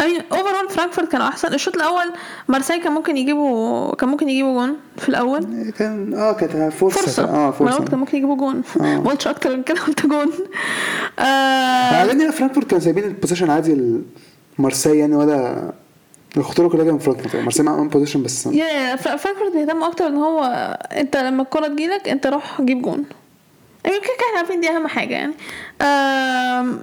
[0.00, 1.54] أي overall فرانكفورت كانوا أحسن.
[1.54, 2.12] الشوط الأول
[2.48, 5.70] مارسيل كان ممكن يجيبوا كان ممكن يجيبوا جون في الأول.
[5.78, 8.62] كان آه كانت فرصه فرصه آه قلت كان فرصه ممكن يجيبوا جون.
[8.80, 8.82] آه.
[9.00, 10.32] ما قلتش أكتر من كده قلت جون.
[11.18, 11.22] آه.
[12.02, 14.00] عجبني فرانكفورت كانوا سايبين ال possession عادي
[14.58, 15.72] مارسيل يعني ولا
[16.36, 17.36] الخطورة كلها جاية من فرانكفورت.
[17.36, 18.46] مارسيل معاهم possession بس.
[18.46, 20.44] يا يا فرا- فرانكفورت بيهتم أكتر إن هو
[20.92, 23.04] أنت لما الكرة تجيلك أنت روح جيب جون.
[23.84, 25.34] يعني كده إحنا عارفين دي اهم حاجة يعني.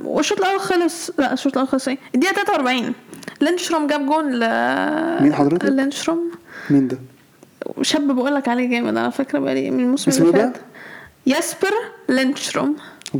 [0.03, 2.93] والشوط الأول خلص لا الشوط الأول خلص إيه؟ الدقيقة 43
[3.41, 4.39] لينشروم جاب جون ل
[5.23, 6.31] مين حضرتك؟ لينشروم
[6.69, 6.99] مين ده؟
[7.81, 10.57] شاب بقول لك عليه جامد على فكرة بقالي من الموسم اللي فات.
[11.25, 11.73] ياسبر
[12.09, 12.75] لينشروم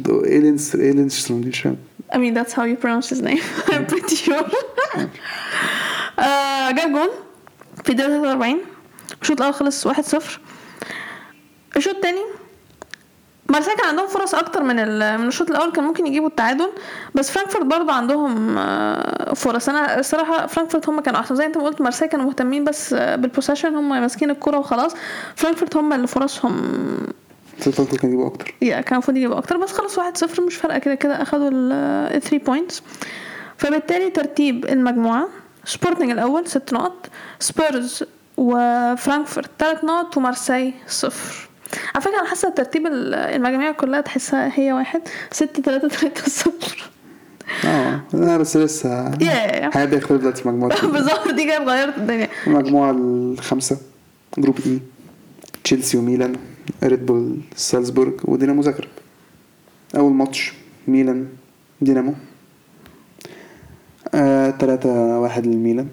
[0.09, 1.77] إيه لينس إيه لينستروم دي؟ مش فاهم.
[2.11, 3.41] I mean that's how you pronounce his name.
[3.73, 4.43] I'm pretty sure.
[6.19, 7.09] آه، جاب جون
[7.83, 8.57] في الدقيقة 43
[9.21, 9.91] الشوط الأول خلص 1-0
[11.77, 12.21] الشوط التاني
[13.49, 14.75] مارسيل كان عندهم فرص أكتر من
[15.19, 16.69] من الشوط الأول كان ممكن يجيبوا التعادل
[17.15, 19.69] بس فرانكفورت برضه عندهم آه، فرص.
[19.69, 21.35] أنا الصراحة فرانكفورت هم كانوا أحسن.
[21.35, 24.95] زي أنت ما قلت مارسيل كانوا مهتمين بس آه، بال possession هم ماسكين الكرة وخلاص.
[25.35, 26.62] فرانكفورت هم اللي فرصهم
[27.59, 28.53] فرانكفورت كان يجيبوا أكتر.
[28.62, 32.38] Yeah كان المفروض يجيبوا أكتر بس واحد صفر مش فارقة كده كده أخدوا ال 3
[32.38, 32.84] points
[33.57, 35.27] فبالتالي ترتيب المجموعة.
[35.65, 37.07] سبورتنج الأول ست نقط
[37.39, 38.03] سبيرز
[38.38, 41.48] وفرانكفورت ثلاث نقط ومارسي صفر.
[41.95, 45.01] على فكرة أنا حاسة ترتيب ال- المجاميع كلها تحسها هي واحد
[45.32, 46.89] ستة تلاتة تلاتة صفر.
[47.65, 49.69] آه لا بس لسه yeah yeah yeah.
[49.73, 52.27] هيبدا يختلف دلوقتي في مجموعة بالظبط دي كانت غيرت الدنيا.
[52.47, 53.77] المجموعه الخامسه
[54.38, 54.79] group E
[55.63, 56.36] تشيلسي وميلان
[56.84, 58.88] ريد بول سالزبورج ودينامو زاغرب.
[59.97, 60.53] أول ماتش
[60.88, 61.27] ميلان
[61.82, 62.13] دينامو.
[64.15, 65.88] آه 3 واحد للميلان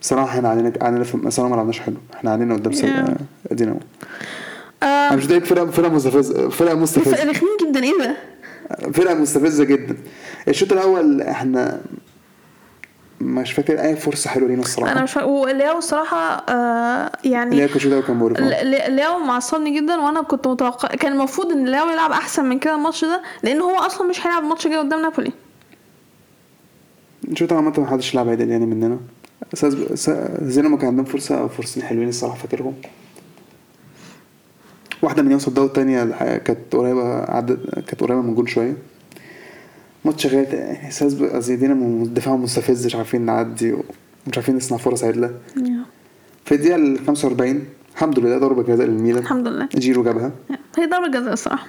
[0.00, 1.96] صراحة إحنا علينا علينا في صراحة ما لعبناش حلو.
[2.14, 3.52] إحنا علينا قدام Yeah.
[3.52, 3.80] دينامو.
[4.82, 7.24] أنا مش دايق فرقة فرقة مستفزة فرقة مستفزة.
[7.30, 7.82] رخمين جدا.
[7.84, 8.16] إيه ده؟
[8.92, 9.96] فرقة مستفزة جدا.
[10.48, 11.80] الشوط الأول إحنا
[13.20, 14.92] مش فاكر أي فرصة حلوة لينا الصراحة.
[14.92, 15.24] أنا مش فا...
[15.24, 16.16] ولياو الصراحة
[16.48, 18.40] آه يعني الأول كان مقرف.
[18.40, 22.74] ل- لياو معصبني جدا وأنا كنت متوقع كان المفروض إن لياو يلعب أحسن من كده
[22.74, 25.32] الماتش ده لأن هو أصلا مش هيلعب الماتش الجاي قدام نابولي.
[27.28, 28.98] الأول عامة ما حدش لعب عدل يعني مننا.
[30.42, 32.74] زينما كان عندهم فرصة فرصتين حلوين الصراحة فاكرهم.
[35.02, 38.76] واحدة من الدوري التانية الحقيقة كانت قريبة عدد كانت قريبة من جول شوية.
[40.04, 45.34] ماتش يعني أساس قصدي دينامو دفاع مستفز مش عارفين نعدي ومش عارفين نصنع فرص عدلة.
[46.44, 49.22] في الدقيقة ال 45 الحمد لله ضربة جزاء للميلان.
[49.22, 49.68] الحمد لله.
[49.74, 50.32] جيرو جابها.
[50.78, 51.66] هي ضربة جزاء الصراحة.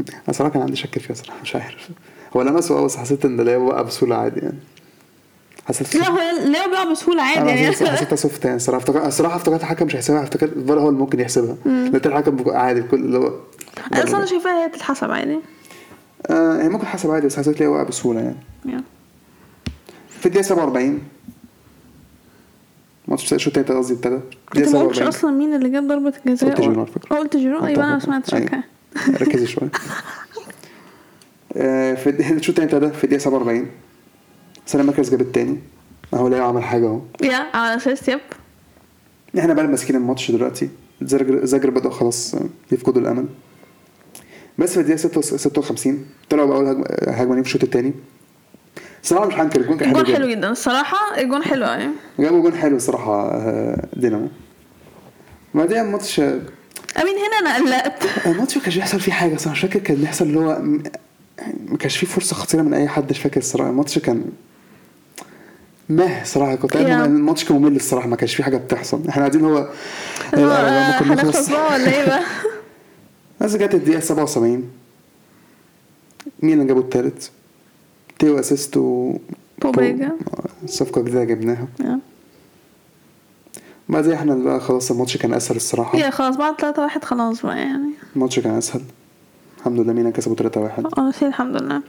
[0.00, 1.88] أنا صراحة كان عندي شك فيها صراحة مش عارف.
[2.36, 4.58] هو لمسه آه بس حسيت إن ده وقع بسهولة عادي يعني.
[5.68, 7.66] حسيت لا هو لياو بيلعب بسهوله عادي يعني.
[7.72, 11.00] حسيت- حسيتها soft يعني الصراحة افتكرت الصراحة افتكرت الحكم مش هيحسبها افتكرت الفار هو اللي
[11.00, 11.56] ممكن يحسبها.
[11.66, 13.32] لقيت الحكم عادي بكل اللي هو
[13.92, 15.38] أنا أصلا شايفاها هي تتحسب عادي.
[16.30, 18.82] آه هي ممكن حسب عادي بس حسيت ليه وقع بسهولة يعني.
[20.20, 21.02] في الدقيقة 47
[23.08, 24.18] ماتش الشوط التالت قصدي ابتدى
[24.56, 27.16] أنت ما قلتش أصلا مين اللي جاب ضربة الجزاء؟ قلت جيرو على فكرة.
[27.16, 27.84] آه قلت جيرو أيوه.
[27.84, 27.98] أنا ما.
[27.98, 28.50] سمعتش أيوة.
[29.08, 29.70] okay ركزي شوية.
[31.56, 33.66] آه، في الشوط التاني؟ ابتدى في الدقيقة 47
[34.66, 35.58] ساليمايكرز جاب التاني.
[36.14, 37.00] أهو لا عمل حاجة أهو.
[37.22, 38.20] yeah على أساس yep.
[39.38, 40.68] إحنا بقى ماسكين الماتش دلوقتي.
[41.02, 42.40] زاجرب زاجرب بدأوا خلاص آه،
[42.72, 43.26] يفقدوا الأمل.
[44.58, 46.72] بس في الدقيقة 56 56 طلعوا
[47.08, 47.92] هجمة ليهم في الشوط التاني.
[49.02, 50.50] صراحة مش هنكر الجون كان حلو حلو جدا.
[50.50, 54.28] الصراحة الجون حلو يعني جابوا جون حلو صراحة آه، دينامو.
[55.54, 56.40] بعدين الماتش آه،
[57.02, 58.02] أمين هنا أنا قلقت.
[58.26, 59.52] الماتش ما كانش بيحصل فيه حاجة صراحة.
[59.52, 60.82] مش فاكر كان بيحصل اللي هو م-
[61.68, 63.70] ما كانش فيه فرصة خطيرة من أي حد مش فاكر الصراحة.
[63.70, 64.24] الماتش كان
[65.88, 67.04] مه صراحة كنت قاعد.
[67.04, 69.08] الماتش كان ممل الصراحة ما كانش فيه حاجة بتحصل.
[69.08, 69.68] إحنا قاعدين هو
[70.34, 72.22] اللي لما آه، كنا بقى ولا إيه بقى؟
[73.40, 74.70] بس جت الدقيقة 77
[76.42, 77.30] ميلان جابوا التالت.
[78.18, 79.12] تيو assist و
[79.62, 80.12] بوبيجا.
[80.64, 81.68] الصفقة الجديدة جبناها.
[81.80, 81.98] yeah.
[83.88, 85.98] بعدين إحنا بقى خلاص الماتش كان أسهل الصراحة.
[85.98, 87.90] yeah خلاص بعد 3 واحد خلاص بقى يعني.
[88.16, 88.80] الماتش كان أسهل.
[89.58, 91.82] الحمد لله ميلان كسبوا 3 1 أه الحمد لله.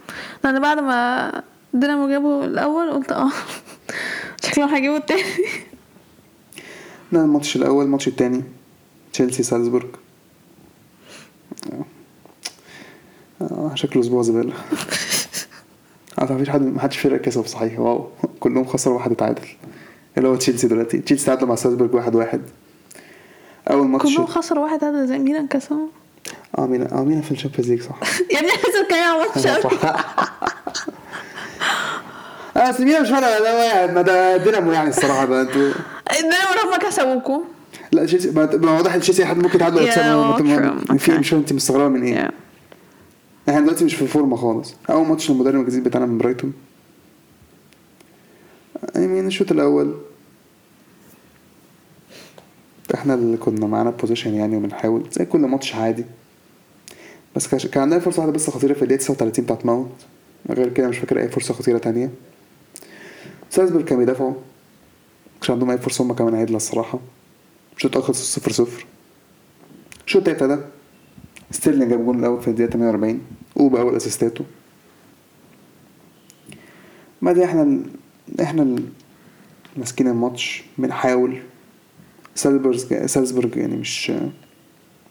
[0.43, 1.31] لأن بعد ما
[1.73, 3.31] دينامو جابوا الأول قلت آه.
[4.45, 5.23] شكلهم هيجيبوا التاني.
[7.11, 8.43] ده الماتش الأول الماتش التاني.
[9.13, 9.87] تشيلسي سالزبورج
[13.41, 14.53] آه شكله أسبوع زبالة.
[16.29, 17.79] ما فيش حد ما حدش فرق كسب صحيح.
[17.79, 18.07] wow.
[18.39, 19.41] كلهم خسروا واحد اتعادل
[20.17, 20.97] اللي هو تشيلسي دلوقتي.
[20.97, 22.41] تشيلسي تعادلوا مع سالزبورج واحد واحد.
[23.71, 25.87] أول ماتش كلهم خسروا واحد هذا زي ميلان كسبوا.
[26.57, 27.99] آه ميلان آه ميلان في ال Champions League صح.
[28.33, 29.47] يا ابني حسن كان ماتش
[32.69, 35.71] اصل ميلان مش فارقه ده يعني ما ده دينامو يعني الصراحة بقى أنتوا
[36.21, 37.41] دايما هم كسبوكوا
[37.91, 40.53] لا تشيلسي ما ما واضح إن تشيلسي حد ممكن Yeah, يكسبوا.
[40.89, 41.11] ما- في.
[41.11, 42.31] مش انت مستغربة من إيه.
[43.49, 44.73] إحنا دلوقتي مش في فورمه خالص.
[44.89, 46.53] أول ماتش المدرب الجديد بتاعنا من برايتون.
[48.95, 49.95] I mean الشوط الأول.
[52.93, 56.05] إحنا اللي كنا معانا possession يعني وبنحاول زي كل ماتش عادي.
[57.35, 59.91] بس كان كان عندنا فرصة واحدة بس خطيرة في الدقيقة 39 بتاعت ماونت
[60.49, 62.09] غير كده مش فاكر أي فرصة خطيرة تانية.
[63.49, 64.33] سالزبورج كانوا بيدافعوا.
[65.41, 66.99] مش عندهم أي فرصة هم كمان عدلة الصراحة.
[67.77, 68.85] الأول خلص 0 0
[70.07, 70.59] الشوط التالت ده
[71.51, 73.21] ستيرلينج جاب الجول الأول في الدقيقة 48
[73.59, 74.45] أوبا أول assist اته.
[77.45, 77.83] إحنا ال...
[78.41, 78.83] إحنا ال...
[79.77, 81.41] ماسكين الماتش بنحاول.
[82.35, 84.11] سالزبورج سالزبورج يعني مش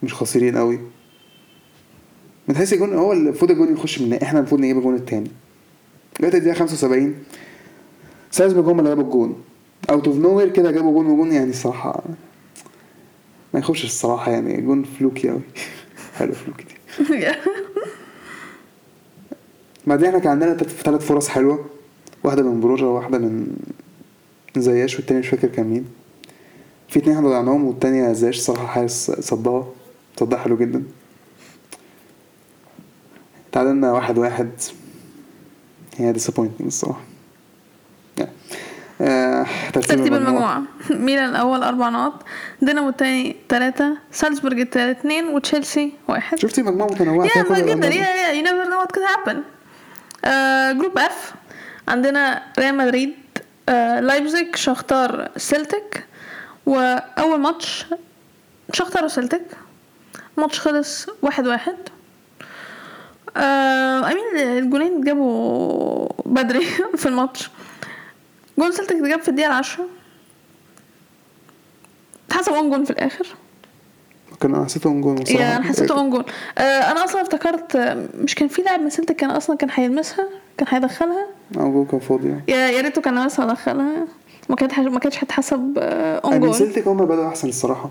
[0.03, 0.79] مش خاسرين قوي
[2.55, 5.31] حيث الجون هو المفروض الجون يخش من إحنا المفروض نجيب الجون التاني.
[6.19, 7.15] لغاية الدقيقة 75
[8.37, 9.43] سالزبورج هم اللي جابوا الجون.
[9.89, 12.03] out of nowhere كده جابوا جون وجون يعني الصراحة
[13.53, 15.41] ما يخش الصراحة يعني جون flukey قوي
[16.17, 16.75] حلو flukey دي.
[19.87, 21.65] بعدين إحنا كان عندنا ثلاث فرص حلوة.
[22.23, 23.55] واحدة من بروجا وواحده من
[24.57, 25.85] زياش والتاني مش فاكر كان مين.
[26.89, 29.67] في اتنين إحنا ضيعناهم والتانية زياش صراحة حارس صدها.
[30.19, 30.83] صدها حلو جدا.
[33.51, 34.49] تعادلنا واحد واحد.
[35.97, 37.01] هي disappointing الصراحة.
[39.01, 40.63] آه ترتيب المجموعة.
[40.89, 42.23] ميلان الأول أربع نقط
[42.61, 46.39] دينامو التاني تلاتة سالزبورج التالت اتنين وتشيلسي واحد.
[46.39, 47.87] شفتي مجموعة متنوعة يا كل جدا.
[47.87, 49.43] yeah yeah you never know what could happen
[50.79, 51.33] Group F
[51.87, 53.13] عندنا ريال مدريد
[53.69, 56.05] آه، لايبزيج شختار سيلتيك.
[56.65, 57.85] وأول ماتش
[58.73, 59.41] شختار وسيلتيك.
[60.37, 61.75] ماتش خلص واحد واحد.
[63.37, 66.65] آه I mean الجولين جابوا بدري
[66.97, 67.49] في الماتش.
[68.59, 69.85] جول سيلتيك جاب في الدقيقة العشرة
[72.27, 73.27] اتحسب own goal في الآخر؟
[74.41, 75.43] كان أنا حسيته own بصراحة.
[75.43, 76.25] yeah أنا حسيته own goal
[76.57, 80.27] آه أنا أصلا افتكرت آه، مش كان في لاعب من سيلتيك كان أصلا كان هيلمسها؟
[80.57, 82.27] كان هيدخلها؟ آه جول كان فاضي.
[82.27, 82.41] يعني.
[82.47, 84.07] yeah يا ريته كان لمسها ودخلها.
[84.49, 87.89] ما كانت ما كانتش هتحسب own يعني جول سيلتيك هم بدأوا أحسن الصراحة.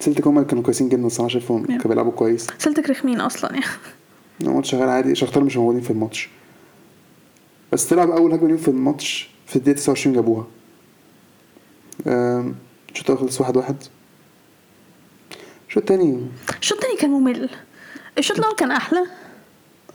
[0.00, 1.66] سيلتيك هم كانوا كويسين جدا الصراحة شايفهم Yeah.
[1.68, 2.46] كانوا بيلعبوا كويس.
[2.58, 3.64] سيلتيك رخمين أصلا يعني
[4.42, 6.28] الماتش شغال عادي شختار مش موجودين في الماتش.
[7.72, 9.30] بس تلعب أول هجمة ليهم في الماتش.
[9.46, 10.46] في الدقيقة 29 جابوها.
[12.06, 13.76] الشوط الأول خلص واحد واحد.
[15.68, 16.26] الشوط التاني
[16.60, 17.50] الشوط التاني كان ممل.
[18.18, 19.06] الشوط الأول كان أحلى.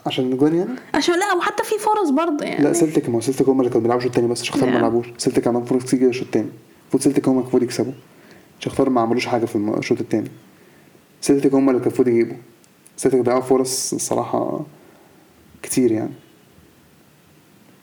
[0.05, 2.63] عشان الاجوان يعني؟ عشان لا وحتى في فرص برضه يعني.
[2.63, 4.77] لا سيلتيك ما هو سيلتيك هم اللي كانوا بيلعبوا الشوط التاني بس شختار ما.
[4.77, 5.07] لعبوش.
[5.17, 6.49] سيلتيك عندهم فرص كتير جدا الشوط التاني
[6.83, 7.93] المفروض سيلتيك هم المفروض يكسبوا.
[8.59, 10.31] شختار ما عملوش حاجة في الشوط التاني.
[11.21, 12.37] سيلتيك هم اللي كان المفروض يجيبوا.
[12.97, 14.65] سيلتيك ضيعوا فرص الصراحه
[15.63, 16.13] كتير يعني.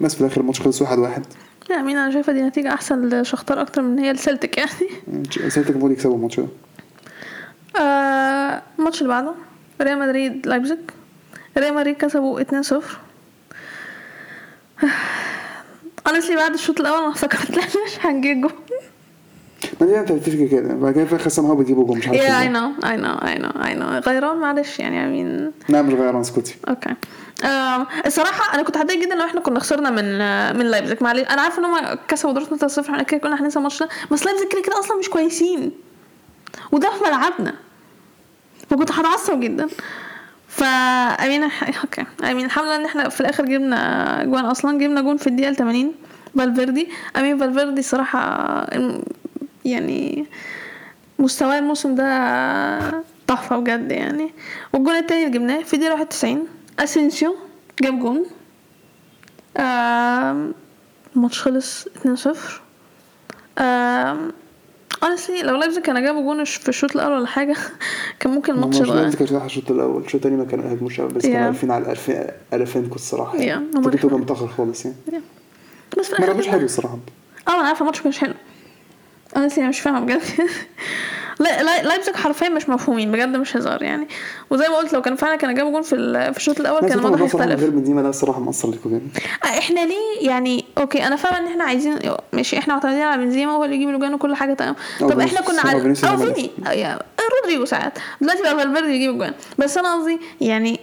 [0.00, 1.26] بس في الآخر الماتش خلص واحد واحد.
[1.70, 4.70] لا I mean أنا شايفة دي نتيجة أحسن لشختار أكتر من هي لسيلتيك يعني.
[5.48, 6.48] سيلتيك المفروض يكسبوا الماتش ده.
[7.81, 9.33] آه، الماتش اللي بعده
[9.83, 10.78] ريال مدريد لايبزيج.
[11.59, 12.74] ريال مدريد كسبوا 2-0
[16.09, 18.52] honestly بعد الشوط الأول أنا افتكرت لا مش هنجيب جول
[19.80, 22.24] ما دي أنت بتفكر كده بعد كده في الآخر سمعوا بيجيبوا جول مش عارف yeah
[22.24, 22.52] I إزاي.
[22.54, 24.08] know I know I know I know.
[24.08, 25.70] غيران معلش يعني I mean.
[25.72, 26.94] لا مش غيران اسكتي okay
[27.44, 30.04] um, الصراحة أنا كنت هتضايق جدا لو إحنا كنا خسرنا من
[30.58, 33.80] من لايبزيج معلش أنا عارفة إن هم كسبوا دورتموند 3-0 إحنا كده كنا هننسى الماتش
[33.82, 35.70] ده بس لايبزيج كده كده أصلا مش كويسين.
[36.72, 37.54] وده في ملعبنا.
[38.70, 39.68] فكنت هتعصب جدا.
[40.48, 40.62] ف
[41.24, 41.42] I mean
[41.85, 44.78] okay I mean الحمد لله إن إحنا في الآخر جبنا جوان أصلا.
[44.78, 45.92] جبنا جون في الدقيقة 80
[46.38, 46.88] فالفيردي.
[47.16, 48.20] I mean فالفيردي الصراحه
[48.62, 49.02] الم-
[49.70, 50.26] يعني
[51.18, 52.04] مستواه الموسم ده
[53.26, 54.33] تحفة بجد يعني
[54.72, 56.46] والجون التاني اللي جبناه في الدقيقة 91
[56.78, 57.37] أسينسيو
[57.83, 58.24] جاب جون
[61.16, 62.28] الماتش خلص 2-0
[63.59, 64.33] آم،
[65.04, 67.57] honestly لو لايبزيج كان جابوا جون في الشوط الأول ولا حاجة
[68.20, 71.22] كان ممكن الماتش يبقى ده كانت الشوط الأول الشوط الثاني ما كانوا يهاجموش قوي بس
[71.22, 71.28] Yeah.
[71.28, 73.40] كانوا 2000 على 2000 2000 الصراحة Yeah.
[73.40, 74.20] يعني كان.
[74.20, 74.96] متأخر خالص يعني
[75.98, 76.48] بس في ما الآخر لعبوش.
[76.48, 76.98] حلو الصراحة
[77.48, 78.35] آه أنا عارفه الماتش مش حلو
[79.36, 80.20] أنا أنا مش فاهمة بجد.
[81.40, 84.08] لا لا- لايبزيج حرفيا مش مفهومين بجد مش هزار يعني.
[84.50, 85.96] وزي ما قلت لو كان فعلا كانوا جابوا جون في
[86.32, 87.60] في الشوط الأول كان الموضوع هيختلف.
[87.60, 91.46] غير بنزيما ده الصراحة مأثر لكم جامد آه، إحنا ليه يعني okay أنا فاهمة إن
[91.46, 91.98] إحنا عايزين
[92.32, 94.74] ماشي إحنا معتمدين على بنزيما وهو اللي يجيب الاجوان وكل حاجة تمام.
[95.00, 96.50] طب إحنا كنا على أو فيني.
[96.66, 96.98] آه، يا-
[97.42, 97.92] رودريجو ساعات.
[98.20, 100.80] دلوقتي بقى فالفيردي يجيب اجوان بس أنا قصدي يعني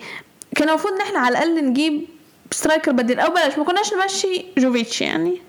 [0.55, 2.05] كان المفروض إن إحنا على الأقل نجيب
[2.51, 5.41] striker بديل أو بلاش ما كناش نمشي جوفيتش يعني.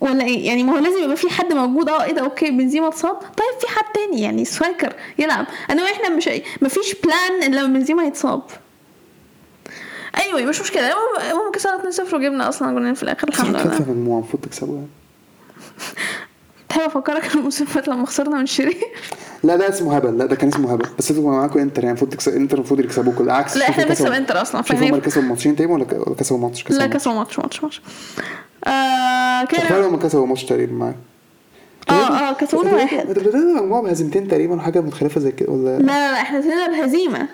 [0.00, 1.88] ولا إيه؟ يعني ما هو لازم يبقى في حد موجود.
[1.88, 5.46] آه إيه ده؟ okay بنزيما اتصاب طيب في حد تاني يعني striker يلعب.
[5.70, 6.30] انما إحنا مش
[6.62, 8.42] ما فيش plan إن لما بنزيما يتصاب
[10.20, 10.92] أيوه مش مشكلة.
[11.30, 13.78] المهم كسبنا 2-0 وجبنا أصلا جولين في الآخر الحمد لله.
[13.88, 14.88] المفروض تكسبوا يعني.
[16.74, 18.84] تحب أفكرك الموسم اللي فات لما خسرنا من شريف
[19.44, 20.18] لا ده اسمه هبل.
[20.18, 20.86] لا ده كان اسمه هبل.
[20.98, 24.06] بس أنتوا معاكم انتر يعني المفروض تكسب انتر المفروض يكسبوا كل عكس لا إحنا بنكسب
[24.12, 25.84] انتر أصلا فاهمين؟ هم كسبوا ماتشين تقريبا ولا
[26.18, 26.96] كسبوا ماتش؟ كسبوا لا ماتش.
[26.96, 27.82] كسبوا ماتش ماتش ماتش.
[28.66, 30.94] آه كده هم كسبوا ماتش تقريبا معاك
[31.90, 32.98] آه آه كسبونا واحد.
[32.98, 36.66] انت بتبدأ مجموعة بهزيمتين تقريبا حاجة متخلفة زي كده ولا لا لا لا إحنا ابتدينا
[36.66, 37.28] بهزيمة.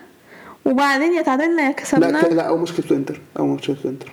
[0.65, 3.21] وبعدين يا تعادلنا يا لا كسبنا ك- لا أول ماتش إنتر.
[3.39, 4.13] أول ماتش إنتر.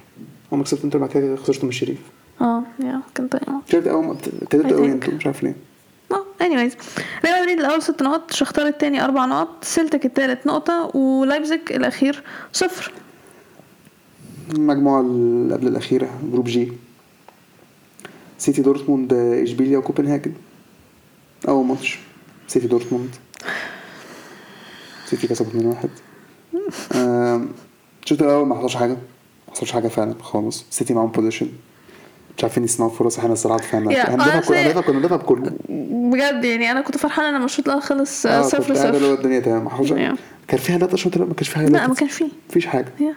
[0.52, 1.98] أول ما كسبتوا إنتر بعد كده خسرتوا من الشريف
[2.41, 4.91] آه يا كان طيب شفت أول I قوي.
[4.91, 5.56] أنتوا مش عارف ليه.
[6.12, 6.73] آه anyways.
[7.26, 8.32] ريال مدريد الأول ست نقط.
[8.34, 9.63] شختار التاني أربع نقط.
[9.63, 10.95] سيلتك التالت نقطة.
[10.95, 12.23] ولايبزيج الأخير
[12.54, 12.91] صفر.
[14.54, 16.71] المجموعة اللي قبل الأخيرة Group G
[18.38, 20.34] سيتي دورتموند إشبيليا وكوبنهاجن.
[21.47, 22.00] أول ماتش.
[22.47, 23.15] سيتي دورتموند.
[25.06, 25.88] سيتي كسبوا 2-1
[26.95, 27.50] آم،
[28.04, 28.93] الشوط الأول ما حصلش حاجة.
[29.47, 30.65] ما حصلش حاجة فعلا خالص.
[30.69, 31.47] سيتي معاهم possession
[32.38, 35.52] مش عارفين يصنعوا فرص إحنا الصراحة دفعنا Yeah, هندافع كل- honestly- هندافع كنا بندافع بكله
[35.69, 39.12] بجد يعني أنا كنت فرحانة لما الشوط الأول خلص آه صفر كنت قاعد اللي هو
[39.15, 40.17] صفر الدنيا تمام.
[40.47, 42.28] كان في هدف الشوط الأول ما كانش في حاجة لا ما كانش فيه.
[42.50, 42.88] مفيش حاجة.
[43.00, 43.13] يا.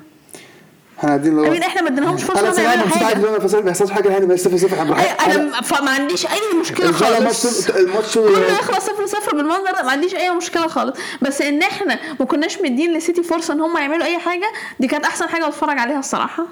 [0.98, 3.18] إحنا قاعدين امين إحنا ما اديناهمش فرصة أنا حاجة.
[3.18, 4.48] لما فصل ما يحصلش حاجة يعني إحنا
[4.84, 5.34] أي- براحتنا.
[5.34, 7.46] أنا ف- ما عنديش أي مشكلة خالص.
[7.70, 10.96] الماتش كل ما يخلص صفر صفر بالمنظر ده ما عنديش أي مشكلة خالص.
[11.22, 15.04] بس إن إحنا ما كناش مدين لسيتي فرصة إن هم يعملوا أي حاجة دي كانت
[15.04, 16.46] أحسن حاجة أتفرج عليها الصراحة.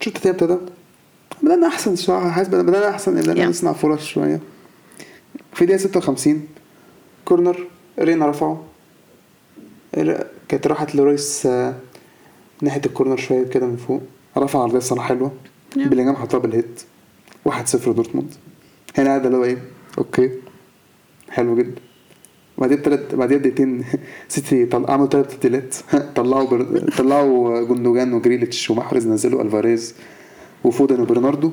[0.00, 0.58] شو التاني ابتدى
[1.42, 3.48] بدأنا أحسن الصراحة حاسس بدأنا أحسن بدأنا Yeah.
[3.48, 4.40] نصنع فرص شوية.
[5.54, 6.46] في دقيقة 56
[7.24, 7.66] كورنر
[7.98, 8.64] رينا رفعه.
[10.48, 11.74] كانت راحت لرويس آه،
[12.62, 14.02] ناحية الكورنر شوية كده من فوق.
[14.36, 15.32] رفع عرضية صراحة حلوة.
[15.74, 15.78] Yeah.
[15.78, 16.80] بلينجهام حطها بال head.
[17.48, 18.34] 1-0 دورتموند.
[18.98, 19.58] هنا قاعد اللي هو إيه؟
[19.98, 20.30] okay.
[21.30, 21.80] حلو جدا.
[22.58, 23.84] بعدين بتلات بعدين بدقيقتين
[24.28, 24.90] سيتي طل...
[24.90, 25.76] عملوا تلات تبديلات.
[26.16, 26.90] طلعوا بر...
[26.98, 29.94] طلعوا جندوجان وجريليتش ومحرز نزلوا ألفاريز.
[30.64, 31.52] وفودن وبرناردو؟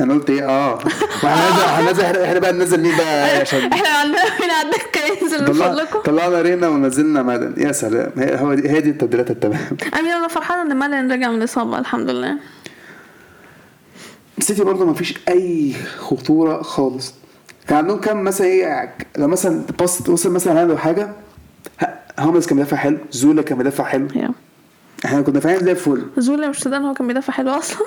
[0.00, 0.78] أنا قلت إيه؟ آه.
[1.84, 5.52] نازل إحنا إحنا بقى ننزل مين بقى عشان إحنا عندنا عندك كان ينزل من.
[5.52, 8.12] فضلكم؟ طلعنا رينا ونزلنا مادن يا سلام.
[8.18, 8.70] هي هو دي...
[8.70, 9.76] هي دي التبديلات التمام.
[9.98, 12.36] أمين أنا فرحانه إن مالن رجع من الإصابة الحمد لله.
[14.38, 17.14] سيتي برضه ما فيش أي خطورة خالص.
[17.68, 21.12] كان عندهم كام مثلا إيه؟ لو مثلا باص وصل مثلا عنده حاجة
[22.18, 22.98] هاملز كان بيدافع حلو.
[23.10, 24.08] زولا كان بيدافع حلو.
[24.14, 24.30] يا.
[25.04, 26.02] إحنا كنا دافعين زي الفل.
[26.18, 27.86] زولا مش صدقني هو كان بيدافع حلو أصلا.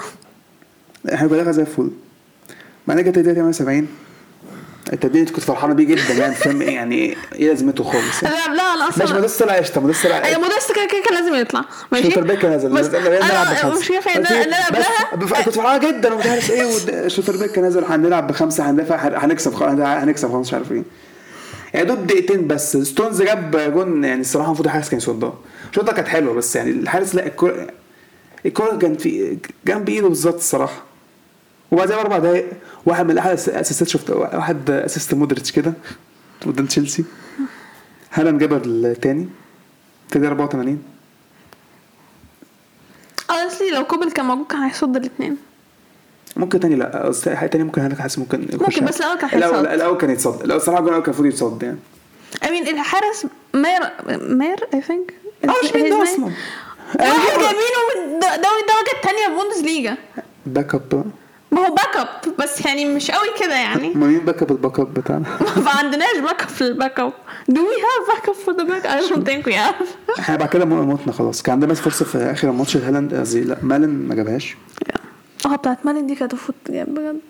[1.14, 1.90] إحنا دافع زي الفل.
[2.88, 3.88] بعدين جت الدقيقة 78
[4.94, 8.36] التبديل انت كنت فرحانة بيه جدا يعني فاهم إيه يعني إيه لازمته خالص؟ يعني.
[8.36, 11.36] لا لا ماشي أصلا موديست طلع قشطة موديست طلع اي مودست كده كده كان لازم
[11.36, 11.66] يطلع.
[11.92, 14.46] ماشي؟ شوتر بيك نزل بس نزل- نلعب أنا مش كيف إن بس- أنا
[14.80, 19.16] بس- قبلها كنت فرحانة جدا ومش عارف إيه ود- شلوتربيك نزل هنلعب بخمسة هندافع هن-
[19.16, 20.84] هنكسب هنكسب خلاص مش عارف إيه.
[21.74, 25.34] يعني دول دقيقتين بس ستونز جاب جون يعني الصراحة المفروض الحارس كان يصدها.
[25.70, 27.68] الشوطه كانت حلوة بس يعني الحارس لا الكوره
[28.46, 29.38] الكوره كانت في
[29.68, 30.84] جنب إيده بالظبط الصراحة.
[31.76, 32.46] وبعدها باربع دقايق
[32.86, 35.74] واحد من احد الاسيستات شفت واحد assist مودريتش كده
[36.46, 37.06] قدام تشيلسي.
[38.14, 39.28] هالاند جاب التاني
[40.10, 40.84] في الدقيقه 84
[43.32, 45.38] honestly لو كوبل كان موجود كان هيصد الاثنين
[46.38, 49.36] ممكن تاني لا حاجة تاني ممكن هناك حاسس ممكن ممكن، بس الأول كان هيتصد.
[49.54, 50.42] الأول الأول كان يتصد.
[50.44, 51.78] الأول الصراحة الأول كان المفروض يتصد يعني.
[52.48, 53.80] آه مين الحارس ماير
[54.36, 56.26] ماير I think أه مش مين ده أصلا
[56.96, 59.98] واحد جايبينه من دوري الدرجه الثانية في بوندس ليجا
[60.46, 61.12] backup.
[61.56, 63.90] ما هو backup بس يعني مش قوي كده يعني.
[63.94, 65.26] ما مين backup ال backup بتاعنا؟
[65.66, 67.14] ما عندناش backup في ال backup
[67.52, 70.20] do we have backup for the back I don't think we have.
[70.20, 71.42] إحنا بعد كده موتنا خلاص.
[71.42, 74.58] كان عندنا بس فرصة في آخر الماتش هالاند قصدي لا مالن ما جابهاش.
[75.46, 77.22] آه بتاعت مالين دي كانت المفروض تجيب بجد.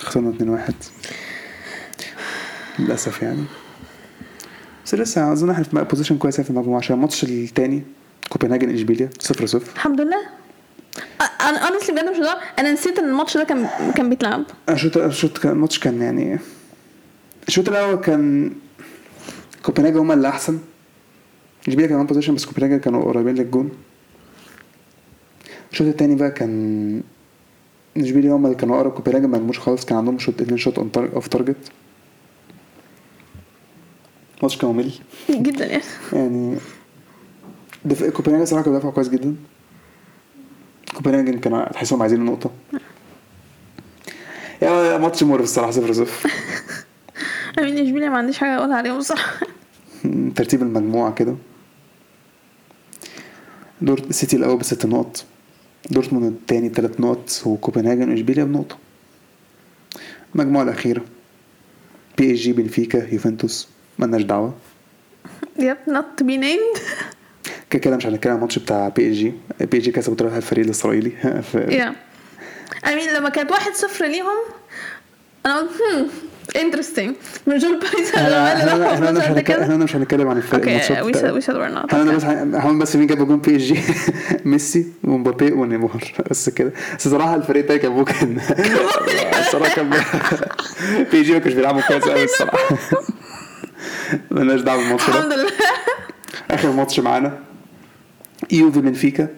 [0.00, 0.72] خسرنا 2-1
[2.78, 3.44] للأسف يعني.
[4.86, 7.82] بس لسه أظن إحنا في position كويسة في المجموعة عشان الماتش التاني
[8.28, 10.43] كوبنهاجن إشبيليا 0 0 الحمد لله.
[11.40, 12.36] أنا honestly بجد مش هزار.
[12.58, 14.44] أنا نسيت إن الماتش ده كان كان بيتلعب.
[14.68, 16.38] الشوط الشوط كان الماتش كان يعني
[17.48, 18.52] الشوط الأول كان
[19.62, 20.58] كوبنهاجن هم اللي أحسن.
[21.68, 23.70] اشبيليا كان possession بس كوبنهاجن كانوا قريبين للجون.
[25.72, 27.02] الشوط التاني بقى كان
[27.96, 29.84] اشبيليا هم اللي كانوا أقرب كوبنهاجن ما جابوش خالص.
[29.84, 31.56] كان عندهم shot اتنين shot off target
[34.38, 34.92] الماتش كان ممل.
[35.30, 35.82] جدا يعني
[36.12, 36.56] يعني
[37.84, 39.36] دفاع كوبنهاجن صراحة كانوا دافعوا كويس جدا.
[40.94, 42.50] كوبنهاجن كانوا تحسهم عايزين النقطه
[44.62, 46.30] يا ماتش مقرف الصراحة 0 0
[47.58, 49.46] أمين اشبيليا ما عنديش حاجة اقولها عليهم بصراحة.
[50.36, 51.34] ترتيب المجموعة كده.
[53.80, 55.24] دور سيتي الأول بست نقط.
[55.90, 58.76] دورتموند التاني تلات نقط وكوبنهاجن وإشبيليا بنقطة.
[60.34, 61.02] المجموعة الأخيرة.
[62.18, 63.68] بي إس جي بنفيكا يوفنتوس.
[63.98, 64.54] مالناش دعوة.
[65.58, 65.76] يب
[66.22, 66.80] be named.
[67.70, 69.32] كده كده مش هنتكلم عن الماتش بتاع بي إس جي.
[69.60, 71.12] بي إس جي كسبوا 3 الفريق الإسرائيلي.
[72.84, 74.36] I mean لما كانت واحد صفر ليهم
[75.46, 75.70] أنا قلت
[76.58, 77.10] interesting.
[77.46, 81.94] من جول باريس إحنا مش هنتكلم؟ إحنا مش هنتكلم عن الفرق okay we're not.
[81.94, 82.14] إحنا okay.
[82.14, 83.80] بس هنقول بس مين جاب جون بي إس جي؟
[84.44, 86.12] ميسي ومبابي ونيمار.
[86.30, 86.72] بس كده.
[86.98, 88.38] بس صراحة الفريق ده كان ممكن
[89.40, 89.90] الصراحة كان
[91.12, 92.76] PSG ما كانش بيلعبوا كويس قوي الصراحة.
[94.30, 95.18] مالناش دعوة بالماتش ده.
[95.18, 95.50] الحمد لله.
[96.50, 97.38] آخر ماتش معانا.
[98.52, 99.28] يوفي بنفيكا.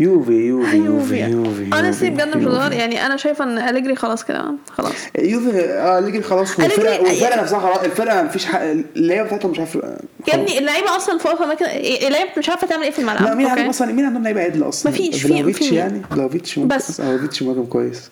[0.00, 1.70] يوفي يوفي يوفي يوفي.
[1.70, 2.44] honestly يوفي، بجد مش.
[2.46, 4.92] هزار يعني أنا شايفة إن أليجري خلاص كده خلاص.
[5.18, 8.60] يوفي آه أليجري خلاص والفرقه والفرقة نفسها خلاص الفرقة مفيش حق
[8.96, 11.64] اللعيبة بتاعتهم مش عارف يا ابني اللعيبة أصلا في اماكن
[12.06, 14.68] اللعيبة مش عارفة تعمل إيه في الملعب لا مين عندهم؟ أصلا مين عندهم لعيبة عدل
[14.68, 17.00] أصلا؟ مفيش، في- فلاوفيتش في- يعني؟ فلاوفيتش ممكن بس.
[17.00, 18.10] فلاوفيتش مهاجم كويس.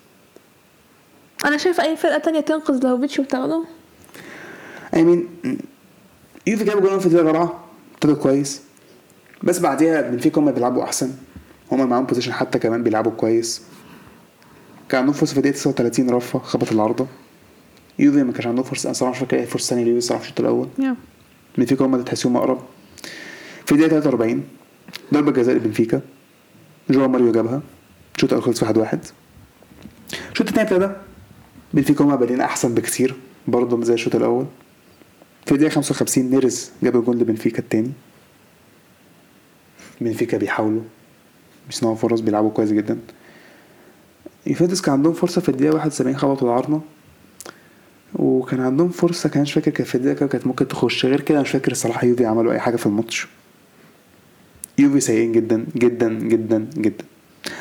[1.45, 3.65] أنا شايفة أي فرقة تانية تنقذ فلاوفيتش وتاخده.
[4.95, 5.29] I mean
[6.47, 7.65] يوفي جابوا جول في الدقيقة الرابعه
[7.95, 8.61] ابتدوا كويس.
[9.45, 11.11] بس بعديها بنفيكا هم بيلعبوا أحسن.
[11.73, 13.63] هم معاهم possession حتى كمان بيلعبوا كويس.
[14.89, 17.07] كان عندهم فرصة في الدقيقة 39 رافا خبط العارضة.
[17.99, 20.29] يوفي ما كانش عندهم فرصة أنا صراحة مش فاكر إيه فرصة ثانية ليوفي الصراحه في
[20.29, 20.69] الشوط الأول.
[20.79, 20.97] يا
[21.59, 22.59] بنفيكا هم اللي تحسيهم أقرب.
[23.67, 24.45] في الدقيقة 43
[25.15, 26.01] ضربة جزاء لبنفيكا.
[26.91, 27.63] جواو ماريو جابها.
[28.17, 28.99] الشوط الأول خلص 1 1
[30.33, 30.93] الشوط الثاني ابتدى.
[31.75, 33.15] بنفيكا هم بادئين أحسن بكثير
[33.49, 34.47] برضه زي الشوط الأول.
[35.47, 37.93] في الدقيقة 55 نيريس جاب الجول لبنفيكا الثاني
[40.01, 40.83] بنفيكا بيحاولوا
[41.67, 42.99] بيصنعوا فرص بيلعبوا كويس جدا.
[44.47, 46.81] يوفنتوس كان عندهم فرصة في الدقيقة 71 خبطوا العارضة
[48.15, 51.07] وكان عندهم فرصة كان مش فاكر كانت في الدقيقة كام كانت ممكن تخش.
[51.07, 53.27] غير كده مش فاكر الصراحة يوفي عملوا أي حاجة في الماتش.
[54.79, 57.05] يوفي سيئين جدا جدا جدا جدا.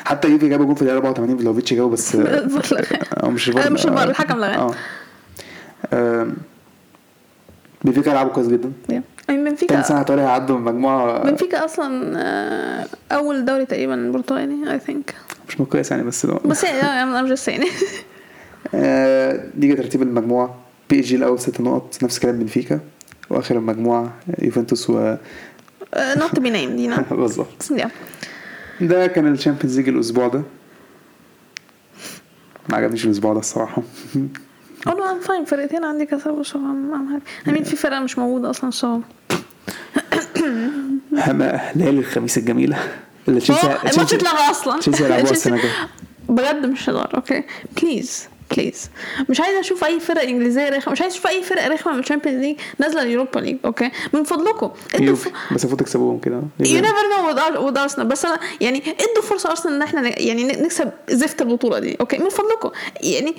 [0.04, 4.36] حتى يوفي جابوا جول في الدقيقة 84 فلوفيتش جابه بس آه مش آه، مش الحكم
[4.38, 4.70] لغاه.
[4.70, 4.74] آه.
[6.22, 6.36] آم،
[7.84, 8.72] بنفيكا لعبوا كويس جدا.
[8.90, 11.22] يا أي تاني بنفيكا سنة هتقولي هيعدوا من مجموعة.
[11.30, 15.14] بنفيكا أصلا آه، أول دوري تقريبا برتغالي I think
[15.48, 17.68] مش كويس يعني بس لو بس يعني I'm just saying.
[18.74, 20.54] آه، نيجي ترتيب المجموعة.
[20.90, 22.80] PSG الأول ست نقط نفس كلام بنفيكا.
[23.30, 24.12] وآخر المجموعة
[24.42, 25.16] يوفنتوس و
[25.94, 27.14] be named you know.
[27.22, 27.72] بالظبط.
[28.80, 30.42] ده كان ال Champions League الأسبوع ده.
[32.68, 33.82] ما عجبنيش الأسبوع ده الصراحة.
[34.86, 37.50] oh no I'm fine فرقتين عندي I'm, I'm happy.
[37.50, 39.00] I mean في فرقة مش موجودة أصلا so.
[41.12, 42.78] هما ليالي الخميس الجميلة
[43.28, 44.78] اللي تشيلسي الماتش اتلغى أصلا.
[44.80, 45.72] تشيلسي هيلعبوها السنة الجاية.
[46.28, 47.42] بجد مش هزار okay
[47.82, 48.90] please please
[49.28, 52.02] مش عايزة أشوف أي فرقة إنجليزية رخمة مش عايزة أشوف أي فرقة رخمة من ال
[52.02, 54.70] Champions League نازلة ال Europa League okay من فضلكم.
[54.94, 56.42] إدوا بس المفروض تكسبوهم كده.
[56.60, 60.90] you never know with ارسنال بس أنا يعني إدوا فرصة أرسنال إن إحنا يعني نكسب
[61.10, 62.70] زفت البطولة دي okay من فضلكم.
[63.00, 63.34] يعني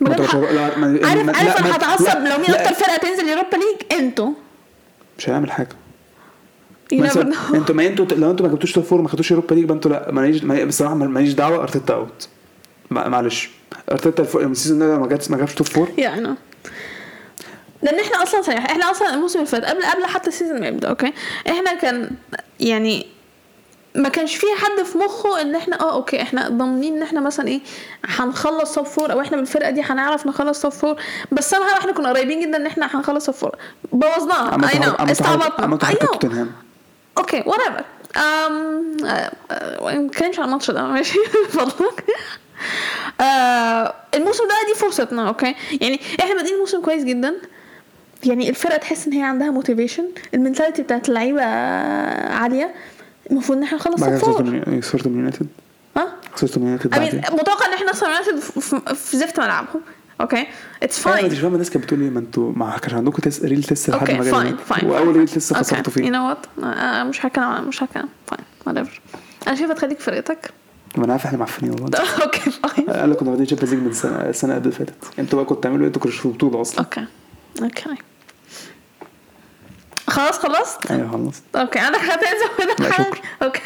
[0.00, 2.50] لا، ما- عارف ما- عارف أنا هتعصب لو مين.
[2.54, 4.30] أكتر فرقة تنزل Europa League؟ أنتوا.
[5.18, 5.68] مش هنعمل حاجة.
[6.92, 10.10] أنتوا ما أنتوا لو أنتوا ما جبتوش top four ما خدتوش Europa League أنتوا لا
[10.12, 12.28] ماليش ما- بصراحة ماليش دعوة أرتيتا out
[12.90, 13.50] معلش.
[13.92, 15.88] أرتيتا ال season ده ما جابش ما جابش top four.
[15.98, 16.36] يا أنا
[17.82, 20.66] لأن إحنا أصلا صحيح إحنا أصلا الموسم اللي فات قبل قبل حتى ال season ما
[20.66, 21.12] يبدأ okay
[21.48, 22.10] إحنا كان
[22.60, 23.06] يعني
[23.94, 27.48] ما كانش في حد في مخه إن إحنا آه okay إحنا ضامنين إن إحنا مثلا
[27.48, 27.60] إيه
[28.04, 30.96] هنخلص top four أو إحنا بالفرقة دي هنعرف نخلص top four
[31.32, 33.56] بس أنا إحنا كنا قريبين جدا إن إحنا هنخلص top four
[33.92, 35.88] بوظناها I know استعبطنا.
[35.88, 36.08] I know
[37.18, 37.84] okay whatever
[39.82, 40.82] ما نتكلمش عن الماتش ده.
[40.82, 41.18] ماشي.
[41.52, 42.04] فضلك.
[43.20, 45.54] آه، الموسم ده دي فرصتنا okay.
[45.80, 47.34] يعني إحنا بادئين الموسم كويس جدا.
[48.24, 50.04] يعني الفرقة تحس إن هي عندها motivation
[50.34, 51.42] ال mentality بتاعت اللعيبة
[52.34, 52.74] عالية.
[53.30, 54.50] المفروض إن إحنا نخلص بعد الفور خسرتوا
[55.10, 55.46] من- من يونايتد؟
[55.96, 58.38] ها؟ خسرتوا من يونايتد متوقع إن إحنا نخسر يونايتد
[58.94, 59.80] في- زفت ملعبهم.
[60.20, 60.46] أوكي
[60.82, 63.42] اتس أنا مش فاين فاهم الناس كانت بتقول إيه ما أنتوا ما كانش عندكم تس
[63.44, 66.46] ريل تيست لحد ما فاين فاين وأول ريل تيست خسرتوا يو فيه نو وات
[67.08, 68.08] مش هتكلم مش هتكلم.
[68.26, 69.00] فاين وات ايفر
[69.46, 70.50] أنا شايفة تخليك في فرقتك.
[70.96, 71.98] ما أنا عارف إحنا معفنين والله.
[72.22, 74.94] أوكي فاين لك كنا واخدين تشامبيونز ليج من السنة السنة اللي فاتت.
[75.18, 76.78] أنتوا بقى كنتوا تعملوا إيه؟ أنتوا كنتوا في البطوله أصلا.
[76.78, 77.04] أوكي
[77.62, 77.84] أوكي
[80.14, 81.42] خلاص خلصت؟ أيوه خلصت.
[81.56, 83.06] okay عندك حاجة تانية لا، شكرا.
[83.42, 83.60] okay.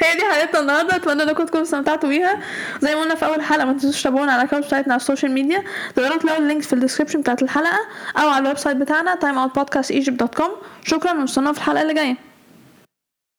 [0.00, 0.96] هي دي حلقتنا النهارده.
[0.96, 2.40] أتمنى إنكم تكونوا استمتعتوا بيها.
[2.80, 5.05] زي ما قلنا في أول حلقة ما تنسوش تتابعونا على ال account بتاعتنا على ال
[5.05, 5.64] social media.
[5.96, 7.78] تقدروا تلاقوا ال links في ال description بتاعت الحلقة
[8.18, 10.50] أو على ال website بتاعنا timeoutpodcastegypt.com
[10.84, 12.31] شكرا ونستناكم في الحلقة اللي جاية.